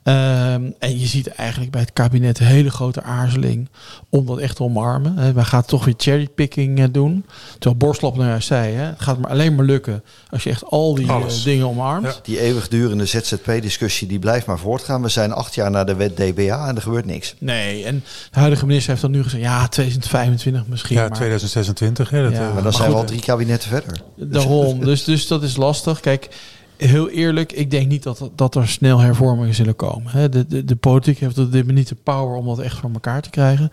Ehm, 0.03 0.61
en 0.79 0.99
je 0.99 1.05
ziet 1.07 1.27
eigenlijk 1.27 1.71
bij 1.71 1.81
het 1.81 1.93
kabinet 1.93 2.39
een 2.39 2.45
hele 2.45 2.71
grote 2.71 3.03
aarzeling 3.03 3.69
om 4.09 4.25
dat 4.25 4.37
echt 4.37 4.55
te 4.55 4.63
omarmen. 4.63 5.17
Hè, 5.17 5.33
wij 5.33 5.43
gaan 5.43 5.65
toch 5.65 5.85
weer 5.85 5.93
cherrypicking 5.97 6.79
eh, 6.79 6.85
doen. 6.91 7.25
Terwijl 7.51 7.75
Borslap 7.75 8.15
nou 8.15 8.27
juist 8.27 8.47
zei, 8.47 8.73
hè, 8.73 8.83
het 8.83 9.01
gaat 9.01 9.17
maar 9.19 9.31
alleen 9.31 9.55
maar 9.55 9.65
lukken 9.65 10.03
als 10.29 10.43
je 10.43 10.49
echt 10.49 10.63
al 10.65 10.95
die 10.95 11.07
eh, 11.07 11.23
dingen 11.43 11.67
omarmt. 11.67 12.05
Ja. 12.05 12.13
Die 12.23 12.39
eeuwigdurende 12.39 13.05
ZZP-discussie 13.05 14.07
die 14.07 14.19
blijft 14.19 14.45
maar 14.45 14.59
voortgaan. 14.59 15.01
We 15.01 15.09
zijn 15.09 15.31
acht 15.31 15.55
jaar 15.55 15.71
na 15.71 15.83
de 15.83 15.95
wet 15.95 16.15
DBA 16.15 16.67
en 16.67 16.75
er 16.75 16.81
gebeurt 16.81 17.05
niks. 17.05 17.35
Nee, 17.39 17.83
en 17.85 18.03
de 18.31 18.39
huidige 18.39 18.65
minister 18.65 18.89
heeft 18.89 19.01
dan 19.01 19.11
nu 19.11 19.23
gezegd, 19.23 19.43
ja, 19.43 19.67
2025 19.67 20.67
misschien. 20.67 20.95
Ja, 20.95 21.01
maar 21.01 21.11
2026. 21.17 22.09
Hè, 22.09 22.23
dat, 22.23 22.31
Ja. 22.31 22.37
eh, 22.37 22.43
Maar 22.45 22.53
dan 22.53 22.63
maar 22.63 22.73
zijn 22.73 22.89
we 22.89 22.95
al 22.95 23.03
drie 23.03 23.21
kabinetten 23.21 23.69
verder. 23.69 24.01
Daarom, 24.31 24.79
dus, 24.79 25.03
dus 25.03 25.27
dat 25.27 25.43
is 25.43 25.55
lastig. 25.57 25.90
Kijk, 25.99 26.29
heel 26.77 27.09
eerlijk, 27.09 27.51
ik 27.51 27.71
denk 27.71 27.87
niet 27.87 28.03
dat, 28.03 28.29
dat 28.35 28.55
er 28.55 28.67
snel 28.67 28.99
hervormingen 28.99 29.53
zullen 29.55 29.75
komen. 29.75 30.31
De, 30.31 30.47
de, 30.47 30.65
de 30.65 30.75
politiek 30.75 31.17
heeft 31.17 31.37
op 31.37 31.51
dit 31.51 31.59
moment 31.59 31.77
niet 31.77 31.87
de 31.87 31.95
power 32.03 32.35
om 32.35 32.45
dat 32.45 32.59
echt 32.59 32.77
voor 32.77 32.89
elkaar 32.93 33.21
te 33.21 33.29
krijgen. 33.29 33.71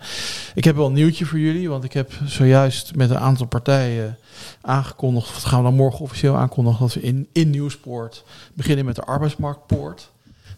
Ik 0.55 0.63
heb 0.63 0.75
wel 0.75 0.85
een 0.85 0.93
nieuwtje 0.93 1.25
voor 1.25 1.39
jullie, 1.39 1.69
want 1.69 1.83
ik 1.83 1.93
heb 1.93 2.11
zojuist 2.25 2.95
met 2.95 3.09
een 3.09 3.17
aantal 3.17 3.45
partijen 3.45 4.17
aangekondigd, 4.61 5.33
dat 5.33 5.45
gaan 5.45 5.57
we 5.59 5.65
dan 5.65 5.75
morgen 5.75 5.99
officieel 5.99 6.35
aankondigen, 6.35 6.79
dat 6.79 6.93
we 6.93 7.01
in, 7.01 7.27
in 7.31 7.49
Nieuwsport 7.49 8.23
beginnen 8.53 8.85
met 8.85 8.95
de 8.95 9.03
arbeidsmarktpoort. 9.03 10.09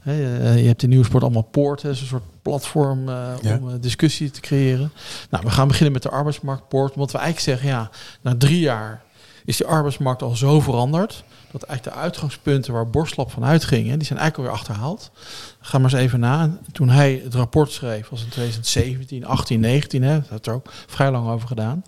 Je 0.03 0.63
hebt 0.65 0.83
in 0.83 0.89
Nieuwsport 0.89 1.23
allemaal 1.23 1.41
poorten, 1.41 1.89
een 1.89 1.95
soort 1.95 2.23
platform 2.41 3.09
eh, 3.09 3.15
Ja. 3.41 3.57
om 3.57 3.69
eh, 3.69 3.75
discussie 3.79 4.31
te 4.31 4.39
creëren. 4.41 4.91
Nou, 5.29 5.43
we 5.43 5.49
gaan 5.51 5.67
beginnen 5.67 5.93
met 5.93 6.03
de 6.03 6.09
arbeidsmarktpoort, 6.09 6.95
want 6.95 7.11
we 7.11 7.17
eigenlijk 7.17 7.47
zeggen, 7.59 7.79
ja, 7.79 7.89
na 8.21 8.35
drie 8.37 8.59
jaar 8.59 9.01
is 9.45 9.57
die 9.57 9.67
arbeidsmarkt 9.67 10.21
al 10.21 10.35
zo 10.35 10.59
veranderd. 10.59 11.23
Dat 11.51 11.63
eigenlijk 11.63 11.97
de 11.97 12.03
uitgangspunten 12.03 12.73
waar 12.73 12.89
Borslap 12.89 13.31
van 13.31 13.43
uitging, 13.43 13.89
hè, 13.89 13.97
die 13.97 14.07
zijn 14.07 14.19
eigenlijk 14.19 14.37
alweer 14.37 14.63
achterhaald. 14.63 15.11
Ga 15.59 15.77
maar 15.77 15.91
eens 15.91 16.01
even 16.01 16.19
na. 16.19 16.59
Toen 16.71 16.89
hij 16.89 17.21
het 17.23 17.33
rapport 17.33 17.71
schreef, 17.71 18.09
was 18.09 18.23
in 18.23 18.29
2017, 18.29 19.25
18, 19.25 19.59
19. 19.59 20.03
Hè, 20.03 20.19
dat 20.19 20.29
had 20.29 20.45
er 20.45 20.53
ook 20.53 20.71
vrij 20.87 21.11
lang 21.11 21.29
over 21.29 21.47
gedaan. 21.47 21.83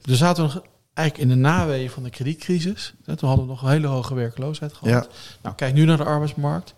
Toen 0.00 0.16
zaten 0.16 0.46
we 0.46 0.52
nog 0.54 0.64
eigenlijk 0.94 1.30
in 1.30 1.36
de 1.36 1.48
naweeën 1.48 1.90
van 1.90 2.02
de 2.02 2.10
kredietcrisis. 2.10 2.94
Hè, 3.04 3.16
toen 3.16 3.28
hadden 3.28 3.46
we 3.46 3.52
nog 3.52 3.62
een 3.62 3.70
hele 3.70 3.86
hoge 3.86 4.14
werkloosheid 4.14 4.72
gehad. 4.72 5.04
Ja. 5.04 5.10
Nou, 5.42 5.54
kijk 5.54 5.74
nu 5.74 5.84
naar 5.84 5.96
de 5.96 6.04
arbeidsmarkt. 6.04 6.74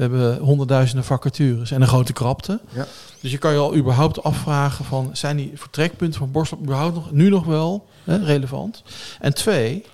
We 0.00 0.06
hebben 0.06 0.38
honderdduizenden 0.38 1.04
vacatures 1.04 1.70
en 1.70 1.80
een 1.80 1.88
grote 1.88 2.12
krapte. 2.12 2.60
Ja. 2.72 2.86
Dus 3.20 3.30
je 3.30 3.38
kan 3.38 3.52
je 3.52 3.58
al 3.58 3.76
überhaupt 3.76 4.22
afvragen 4.22 4.84
van... 4.84 5.10
zijn 5.12 5.36
die 5.36 5.52
vertrekpunten 5.54 6.18
van 6.18 6.30
Borslap 6.30 6.60
überhaupt 6.62 6.94
nog, 6.94 7.12
nu 7.12 7.28
nog 7.28 7.44
wel 7.44 7.86
hè, 8.04 8.16
relevant? 8.16 8.82
En 9.20 9.34
twee, 9.34 9.84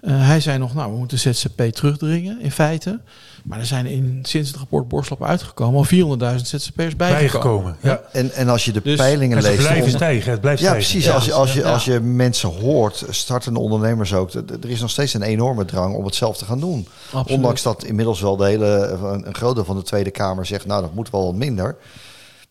eh, 0.00 0.26
hij 0.26 0.40
zei 0.40 0.58
nog, 0.58 0.74
nou, 0.74 0.92
we 0.92 0.98
moeten 0.98 1.18
ZZP 1.18 1.62
terugdringen 1.62 2.40
in 2.40 2.50
feite. 2.50 3.00
Maar 3.44 3.58
er 3.58 3.66
zijn 3.66 3.86
in, 3.86 4.18
sinds 4.22 4.48
het 4.50 4.58
rapport 4.58 4.88
Borslap 4.88 5.24
uitgekomen 5.24 5.78
al 5.78 6.36
400.000 6.36 6.42
ZZP'ers 6.46 6.96
bijgekomen. 6.96 6.96
bijgekomen. 6.96 7.76
Ja. 7.82 8.00
En, 8.12 8.32
en 8.32 8.48
als 8.48 8.64
je 8.64 8.72
de 8.72 8.80
Dus- 8.82 8.96
peilingen 8.96 9.42
leest... 9.42 9.56
blijven 9.56 9.82
om- 9.84 9.88
stijgen. 9.90 10.30
Het 10.30 10.40
blijft 10.40 10.60
ja, 10.60 10.66
stijgen. 10.68 10.90
precies. 10.90 11.08
Ja. 11.08 11.14
als, 11.14 11.24
je, 11.24 11.32
als, 11.32 11.52
je, 11.52 11.60
Ja. 11.60 11.72
als 11.72 11.84
je 11.84 12.00
mensen 12.00 12.48
hoort, 12.48 13.04
startende 13.10 13.58
ondernemers 13.60 14.14
ook... 14.14 14.32
er 14.32 14.44
is 14.70 14.80
nog 14.80 14.90
steeds 14.90 15.14
een 15.14 15.22
enorme 15.22 15.64
drang 15.64 15.94
om 15.94 16.04
het 16.04 16.14
zelf 16.14 16.36
te 16.36 16.44
gaan 16.44 16.60
doen. 16.60 16.86
Absoluut. 17.04 17.28
Ondanks 17.36 17.62
dat 17.62 17.84
inmiddels 17.84 18.20
wel 18.20 18.36
de 18.36 18.44
hele, 18.46 18.98
een 19.02 19.26
een 19.26 19.34
groot 19.34 19.54
deel 19.54 19.64
van 19.64 19.76
de 19.76 19.82
Tweede 19.82 20.10
Kamer 20.10 20.46
zegt... 20.46 20.66
nou, 20.66 20.82
dat 20.82 20.94
moet 20.94 21.10
wel 21.10 21.24
wat 21.24 21.34
minder. 21.34 21.76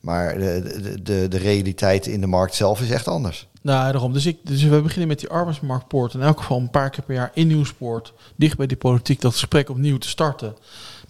Maar 0.07 0.37
de, 0.37 0.99
de, 1.03 1.27
de, 1.27 1.37
realiteit 1.37 2.05
in 2.05 2.21
de 2.21 2.27
markt 2.27 2.55
zelf 2.55 2.81
is 2.81 2.89
echt 2.89 3.07
anders. 3.07 3.47
Nou, 3.61 3.91
daarom. 3.91 4.13
Dus, 4.13 4.25
ik, 4.25 4.37
dus 4.43 4.63
we 4.63 4.81
beginnen 4.81 5.07
met 5.07 5.19
die 5.19 5.29
arbeidsmarktpoort. 5.29 6.13
In 6.13 6.21
elk 6.21 6.37
geval 6.37 6.59
een 6.59 6.69
paar 6.69 6.89
keer 6.89 7.03
per 7.03 7.15
jaar 7.15 7.31
in 7.33 7.47
Nieuwsport. 7.47 8.13
Dicht 8.35 8.57
bij 8.57 8.67
die 8.67 8.77
politiek 8.77 9.21
dat 9.21 9.31
gesprek 9.31 9.69
opnieuw 9.69 9.97
te 9.97 10.07
starten. 10.07 10.55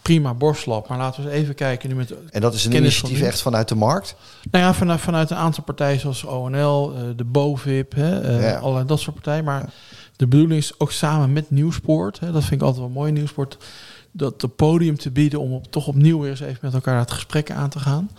Prima 0.01 0.33
borstslap. 0.33 0.87
Maar 0.87 0.97
laten 0.97 1.23
we 1.23 1.29
eens 1.29 1.41
even 1.41 1.55
kijken 1.55 1.89
nu 1.89 1.95
met... 1.95 2.13
En 2.29 2.41
dat 2.41 2.53
is 2.53 2.65
een 2.65 2.71
van 2.71 2.81
initiatief 2.81 3.21
echt 3.21 3.41
vanuit 3.41 3.67
de 3.67 3.75
markt. 3.75 4.15
Nou 4.51 4.63
ja, 4.63 4.73
vanuit, 4.73 4.99
vanuit 4.99 5.29
een 5.29 5.37
aantal 5.37 5.63
partijen 5.63 5.99
zoals 5.99 6.23
ONL, 6.23 6.93
eh, 6.95 7.01
de 7.15 7.23
BOVIP, 7.23 7.95
hè, 7.95 8.21
eh, 8.21 8.41
Ja. 8.41 8.57
allerlei 8.57 8.85
dat 8.85 8.99
soort 8.99 9.15
partijen. 9.15 9.43
Maar 9.43 9.69
de 10.15 10.27
bedoeling 10.27 10.59
is 10.59 10.73
ook 10.79 10.91
samen 10.91 11.33
met 11.33 11.51
Nieuwsport, 11.51 12.19
hè, 12.19 12.31
dat 12.31 12.43
vind 12.43 12.61
ik 12.61 12.67
altijd 12.67 12.83
wel 12.83 12.93
mooi 12.93 13.07
in 13.07 13.13
Nieuwsport, 13.13 13.57
dat 14.11 14.41
de 14.41 14.47
podium 14.47 14.97
te 14.97 15.11
bieden 15.11 15.39
om 15.39 15.53
op, 15.53 15.71
toch 15.71 15.87
opnieuw 15.87 16.19
weer 16.19 16.29
eens 16.29 16.39
even 16.39 16.59
met 16.61 16.73
elkaar 16.73 16.99
het 16.99 17.11
gesprek 17.11 17.51
aan 17.51 17.69
te 17.69 17.79
gaan. 17.79 18.09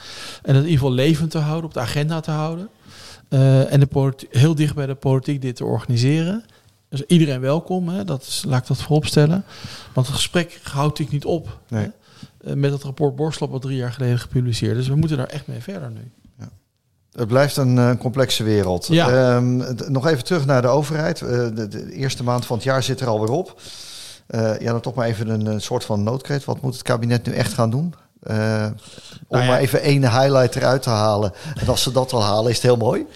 En 0.42 0.54
in 0.54 0.60
ieder 0.60 0.72
geval 0.72 0.92
levend 0.92 1.30
te 1.30 1.38
houden, 1.38 1.64
op 1.64 1.74
de 1.74 1.80
agenda 1.80 2.20
te 2.20 2.30
houden. 2.30 2.68
Eh, 3.28 3.72
en 3.72 3.80
de 3.80 4.12
heel 4.30 4.54
dicht 4.54 4.74
bij 4.74 4.86
de 4.86 4.94
politiek 4.94 5.42
dit 5.42 5.56
te 5.56 5.64
organiseren. 5.64 6.44
Dus 6.88 7.02
iedereen 7.06 7.40
welkom, 7.40 7.88
hè, 7.88 8.04
dat 8.04 8.22
is, 8.22 8.44
laat 8.46 8.60
ik 8.60 8.66
dat 8.66 8.82
vooropstellen. 8.82 9.44
Want 9.92 10.06
het 10.06 10.16
gesprek 10.16 10.60
houdt 10.62 10.98
natuurlijk 10.98 11.24
niet 11.24 11.34
op. 11.34 11.58
Nee. 11.68 11.84
Hè, 11.84 11.90
eh, 12.50 12.56
met 12.56 12.72
het 12.72 12.82
rapport 12.82 13.16
Borslap 13.16 13.50
wat 13.50 13.62
drie 13.62 13.76
jaar 13.76 13.92
geleden 13.92 14.18
gepubliceerd. 14.18 14.76
Dus 14.76 14.88
we 14.88 14.96
moeten 14.96 15.16
daar 15.16 15.26
echt 15.26 15.46
mee 15.46 15.62
verder 15.62 15.90
nu. 15.90 16.10
Het 17.18 17.28
blijft 17.28 17.56
een 17.56 17.78
eh, 17.78 17.90
complexe 17.98 18.44
wereld. 18.44 18.86
Ja. 18.86 19.36
Ehm, 19.36 19.56
nog 19.92 20.06
even 20.06 20.24
terug 20.24 20.46
naar 20.46 20.62
de 20.62 20.68
overheid. 20.68 21.18
De, 21.18 21.68
de 21.68 21.92
eerste 21.92 22.22
maand 22.22 22.46
van 22.46 22.56
het 22.56 22.64
jaar 22.64 22.82
zit 22.82 23.00
er 23.00 23.06
alweer 23.06 23.30
op. 23.30 23.60
Eh, 24.28 24.58
ja, 24.58 24.70
dan 24.72 24.80
toch 24.80 24.94
maar 24.94 25.06
even 25.06 25.28
een, 25.28 25.46
een 25.46 25.60
soort 25.60 25.84
van 25.84 26.02
noodkreet. 26.02 26.44
Wat 26.44 26.60
moet 26.60 26.72
het 26.72 26.82
kabinet 26.82 27.26
nu 27.26 27.32
echt 27.32 27.52
gaan 27.52 27.70
doen? 27.70 27.94
Eh, 28.22 28.36
om 28.36 28.74
Nou 29.28 29.42
ja. 29.42 29.50
maar 29.50 29.58
even 29.58 29.82
één 29.82 30.02
highlight 30.02 30.56
eruit 30.56 30.82
te 30.82 30.90
halen. 30.90 31.32
En 31.54 31.68
als 31.68 31.82
ze 31.82 31.92
dat 31.92 32.12
al 32.12 32.22
halen, 32.22 32.50
is 32.50 32.56
het 32.56 32.64
heel 32.64 32.76
mooi. 32.76 33.06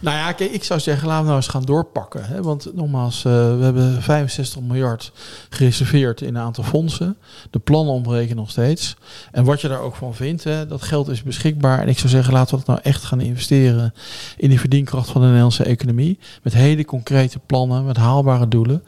Nou 0.00 0.16
ja, 0.16 0.46
ik 0.46 0.64
zou 0.64 0.80
zeggen, 0.80 1.06
laten 1.06 1.22
we 1.22 1.28
nou 1.28 1.40
eens 1.42 1.50
gaan 1.50 1.64
doorpakken. 1.64 2.24
Hè? 2.24 2.42
Want 2.42 2.74
nogmaals, 2.74 3.24
uh, 3.24 3.32
we 3.32 3.64
hebben 3.64 4.02
65 4.02 4.60
miljard 4.60 5.12
gereserveerd 5.48 6.20
in 6.20 6.34
een 6.34 6.42
aantal 6.42 6.64
fondsen. 6.64 7.16
De 7.50 7.58
plannen 7.58 7.94
ontbreken 7.94 8.36
nog 8.36 8.50
steeds. 8.50 8.96
En 9.32 9.44
wat 9.44 9.60
je 9.60 9.68
daar 9.68 9.80
ook 9.80 9.94
van 9.94 10.14
vindt, 10.14 10.44
hè, 10.44 10.66
dat 10.66 10.82
geld 10.82 11.08
is 11.08 11.22
beschikbaar. 11.22 11.80
En 11.80 11.88
ik 11.88 11.98
zou 11.98 12.08
zeggen, 12.08 12.32
laten 12.32 12.58
we 12.58 12.64
dat 12.64 12.74
nou 12.74 12.80
echt 12.82 13.04
gaan 13.04 13.20
investeren 13.20 13.94
in 14.36 14.48
die 14.48 14.60
verdienkracht 14.60 15.10
van 15.10 15.20
de 15.20 15.26
Nederlandse 15.26 15.64
economie. 15.64 16.18
Met 16.42 16.52
hele 16.52 16.84
concrete 16.84 17.38
plannen, 17.46 17.84
met 17.84 17.96
haalbare 17.96 18.48
doelen. 18.48 18.82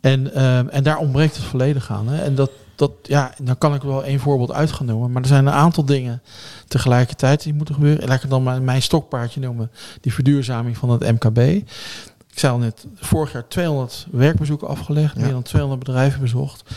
En, 0.00 0.30
uh, 0.34 0.74
en 0.74 0.82
daar 0.82 0.98
ontbreekt 0.98 1.36
het 1.36 1.44
volledig 1.44 1.90
aan. 1.90 2.08
Hè? 2.08 2.22
En 2.22 2.34
dat, 2.34 2.50
dat, 2.76 2.90
ja, 3.02 3.34
dan 3.42 3.58
kan 3.58 3.74
ik 3.74 3.82
wel 3.82 4.04
één 4.04 4.20
voorbeeld 4.20 4.52
uit 4.52 4.72
gaan 4.72 4.86
noemen. 4.86 5.12
Maar 5.12 5.22
er 5.22 5.28
zijn 5.28 5.46
een 5.46 5.52
aantal 5.52 5.84
dingen 5.84 6.22
tegelijkertijd 6.68 7.42
die 7.42 7.54
moeten 7.54 7.74
gebeuren. 7.74 8.06
Laat 8.06 8.16
ik 8.16 8.22
het 8.22 8.30
dan 8.30 8.42
maar 8.42 8.62
mijn 8.62 8.82
stokpaardje 8.82 9.40
noemen. 9.40 9.70
Die 10.00 10.12
verduurzaming 10.12 10.76
van 10.76 10.90
het 10.90 11.00
MKB. 11.02 11.38
Ik 11.38 12.40
zei 12.40 12.52
al 12.52 12.58
net, 12.58 12.86
vorig 12.94 13.32
jaar 13.32 13.48
200 13.48 14.06
werkbezoeken 14.10 14.68
afgelegd. 14.68 15.16
Meer 15.16 15.30
dan 15.30 15.42
200 15.42 15.84
bedrijven 15.84 16.20
bezocht. 16.20 16.70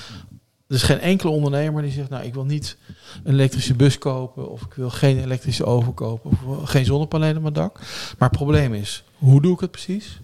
Er 0.68 0.76
is 0.76 0.84
geen 0.84 1.00
enkele 1.00 1.32
ondernemer 1.32 1.82
die 1.82 1.92
zegt, 1.92 2.10
nou 2.10 2.24
ik 2.24 2.34
wil 2.34 2.46
niet 2.46 2.78
een 3.24 3.34
elektrische 3.34 3.74
bus 3.74 3.98
kopen. 3.98 4.52
Of 4.52 4.62
ik 4.62 4.74
wil 4.74 4.90
geen 4.90 5.20
elektrische 5.20 5.66
oven 5.66 5.94
kopen. 5.94 6.32
Of 6.46 6.70
geen 6.70 6.86
zonnepanelen 6.86 7.36
op 7.36 7.42
mijn 7.42 7.54
dak. 7.54 7.80
Maar 8.18 8.30
het 8.30 8.38
probleem 8.38 8.74
is, 8.74 9.04
hoe 9.18 9.42
doe 9.42 9.54
ik 9.54 9.60
het 9.60 9.72
precies? 9.72 10.20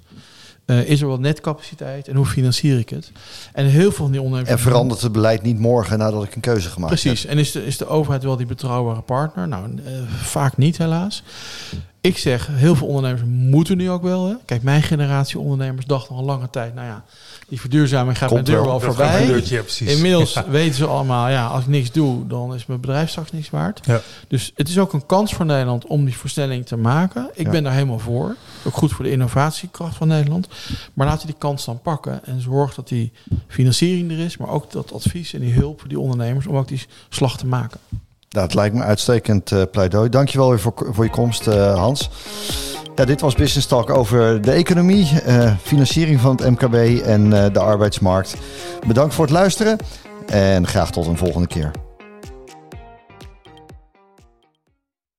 Uh, 0.65 0.89
is 0.89 1.02
er 1.02 1.08
wat 1.08 1.19
netcapaciteit 1.19 2.08
en 2.08 2.15
hoe 2.15 2.26
financier 2.26 2.80
ik 2.80 2.89
het? 2.89 3.12
En 3.54 3.65
heel 3.65 3.82
veel 3.82 3.91
van 3.91 4.12
die 4.12 4.21
ondernemers. 4.21 4.62
En 4.62 4.69
verandert 4.69 5.02
het 5.02 5.12
beleid 5.12 5.41
niet 5.41 5.60
morgen 5.60 5.97
nadat 5.97 6.23
ik 6.23 6.36
een 6.36 6.41
keuze 6.41 6.69
gemaakt 6.69 6.93
Precies. 6.93 7.21
heb? 7.23 7.32
Precies. 7.32 7.54
En 7.54 7.62
is 7.62 7.63
de, 7.63 7.65
is 7.65 7.78
de 7.78 7.88
overheid 7.88 8.23
wel 8.23 8.38
die 8.38 8.45
betrouwbare 8.45 9.02
partner? 9.02 9.47
Nou, 9.47 9.69
uh, 9.76 9.82
vaak 10.21 10.58
niet, 10.58 10.78
helaas. 10.78 11.23
Ik 12.04 12.18
zeg, 12.18 12.48
heel 12.52 12.76
veel 12.76 12.88
ondernemers 12.88 13.22
moeten 13.26 13.78
nu 13.78 13.89
ook 13.89 14.02
wel. 14.04 14.28
Hè? 14.28 14.34
Kijk, 14.46 14.63
mijn 14.63 14.82
generatie 14.84 15.39
ondernemers 15.39 15.86
dacht 15.86 16.10
al 16.10 16.18
een 16.18 16.24
lange 16.24 16.50
tijd, 16.50 16.76
nou 16.76 16.88
ja, 16.88 17.04
die 17.48 17.60
verduurzaming 17.60 18.18
gaat 18.18 18.30
Komt 18.30 18.48
mijn 18.48 18.58
deur 18.58 18.66
wel. 18.66 18.80
voorbij. 18.80 19.42
ja. 19.46 19.62
Inmiddels 19.80 20.34
Ja. 20.34 20.50
weten 20.50 20.76
ze 20.76 20.86
allemaal, 20.86 21.30
ja, 21.30 21.48
als 21.48 21.62
ik 21.62 21.68
niks 21.70 21.92
doe, 21.92 22.28
dan 22.28 22.54
is 22.56 22.66
mijn 22.66 22.80
bedrijf 22.80 23.10
straks 23.10 23.32
niks 23.32 23.50
waard. 23.50 23.86
Ja. 23.86 24.02
Dus 24.28 24.52
het 24.56 24.70
is 24.70 24.80
ook 24.80 24.94
een 24.94 25.06
kans 25.06 25.34
voor 25.34 25.46
Nederland 25.46 25.86
om 25.86 26.06
die 26.06 26.18
versnelling 26.18 26.66
te 26.66 26.78
maken. 26.78 27.30
Ik 27.34 27.50
ben 27.50 27.63
daar 27.63 27.74
helemaal 27.74 28.00
voor. 28.00 28.36
Ook 28.63 28.74
goed 28.76 28.92
voor 28.92 29.06
de 29.06 29.12
innovatiekracht 29.12 29.96
van 29.96 30.08
Nederland. 30.08 30.48
Maar 30.94 31.08
laten 31.08 31.22
we 31.22 31.32
die 31.32 31.42
kans 31.42 31.66
dan 31.66 31.82
pakken 31.82 32.26
en 32.26 32.42
zorg 32.42 32.74
dat 32.76 32.88
die 32.88 33.12
financiering 33.48 34.12
er 34.12 34.20
is, 34.20 34.38
maar 34.38 34.50
ook 34.50 34.72
dat 34.72 34.94
advies 34.94 35.34
en 35.34 35.39
die 35.39 35.54
hulp 35.54 35.80
voor 35.80 35.89
die 35.89 36.00
ondernemers 36.00 36.48
om 36.48 36.58
ook 36.58 36.68
die 36.68 36.82
slag 37.10 37.38
te 37.38 37.46
maken. 37.48 37.80
Het 38.41 38.54
lijkt 38.54 38.76
me 38.76 38.84
uitstekend 38.84 39.52
eh, 39.52 39.62
pleidooi. 39.72 40.10
Dankjewel 40.10 40.50
weer 40.50 40.60
voor, 40.60 40.74
voor 40.91 41.04
je 41.04 41.10
komst, 41.10 41.48
eh, 41.48 41.76
Hans. 41.76 42.10
Ja, 42.96 43.06
dit 43.06 43.22
was 43.22 43.36
Business 43.36 43.67
Talk 43.67 43.89
over 43.89 44.41
de 44.41 44.52
economie, 44.52 45.22
eh, 45.22 45.54
financiering 45.62 46.19
van 46.19 46.36
het 46.36 46.50
MKB 46.50 47.02
en 47.06 47.30
de 47.30 47.60
arbeidsmarkt. 47.60 48.36
Bedankt 48.88 49.13
voor 49.13 49.26
het 49.26 49.34
luisteren 49.34 49.78
en 50.26 50.67
graag 50.67 50.91
tot 50.91 51.08
een 51.08 51.17
volgende 51.17 51.48
keer. 51.48 51.72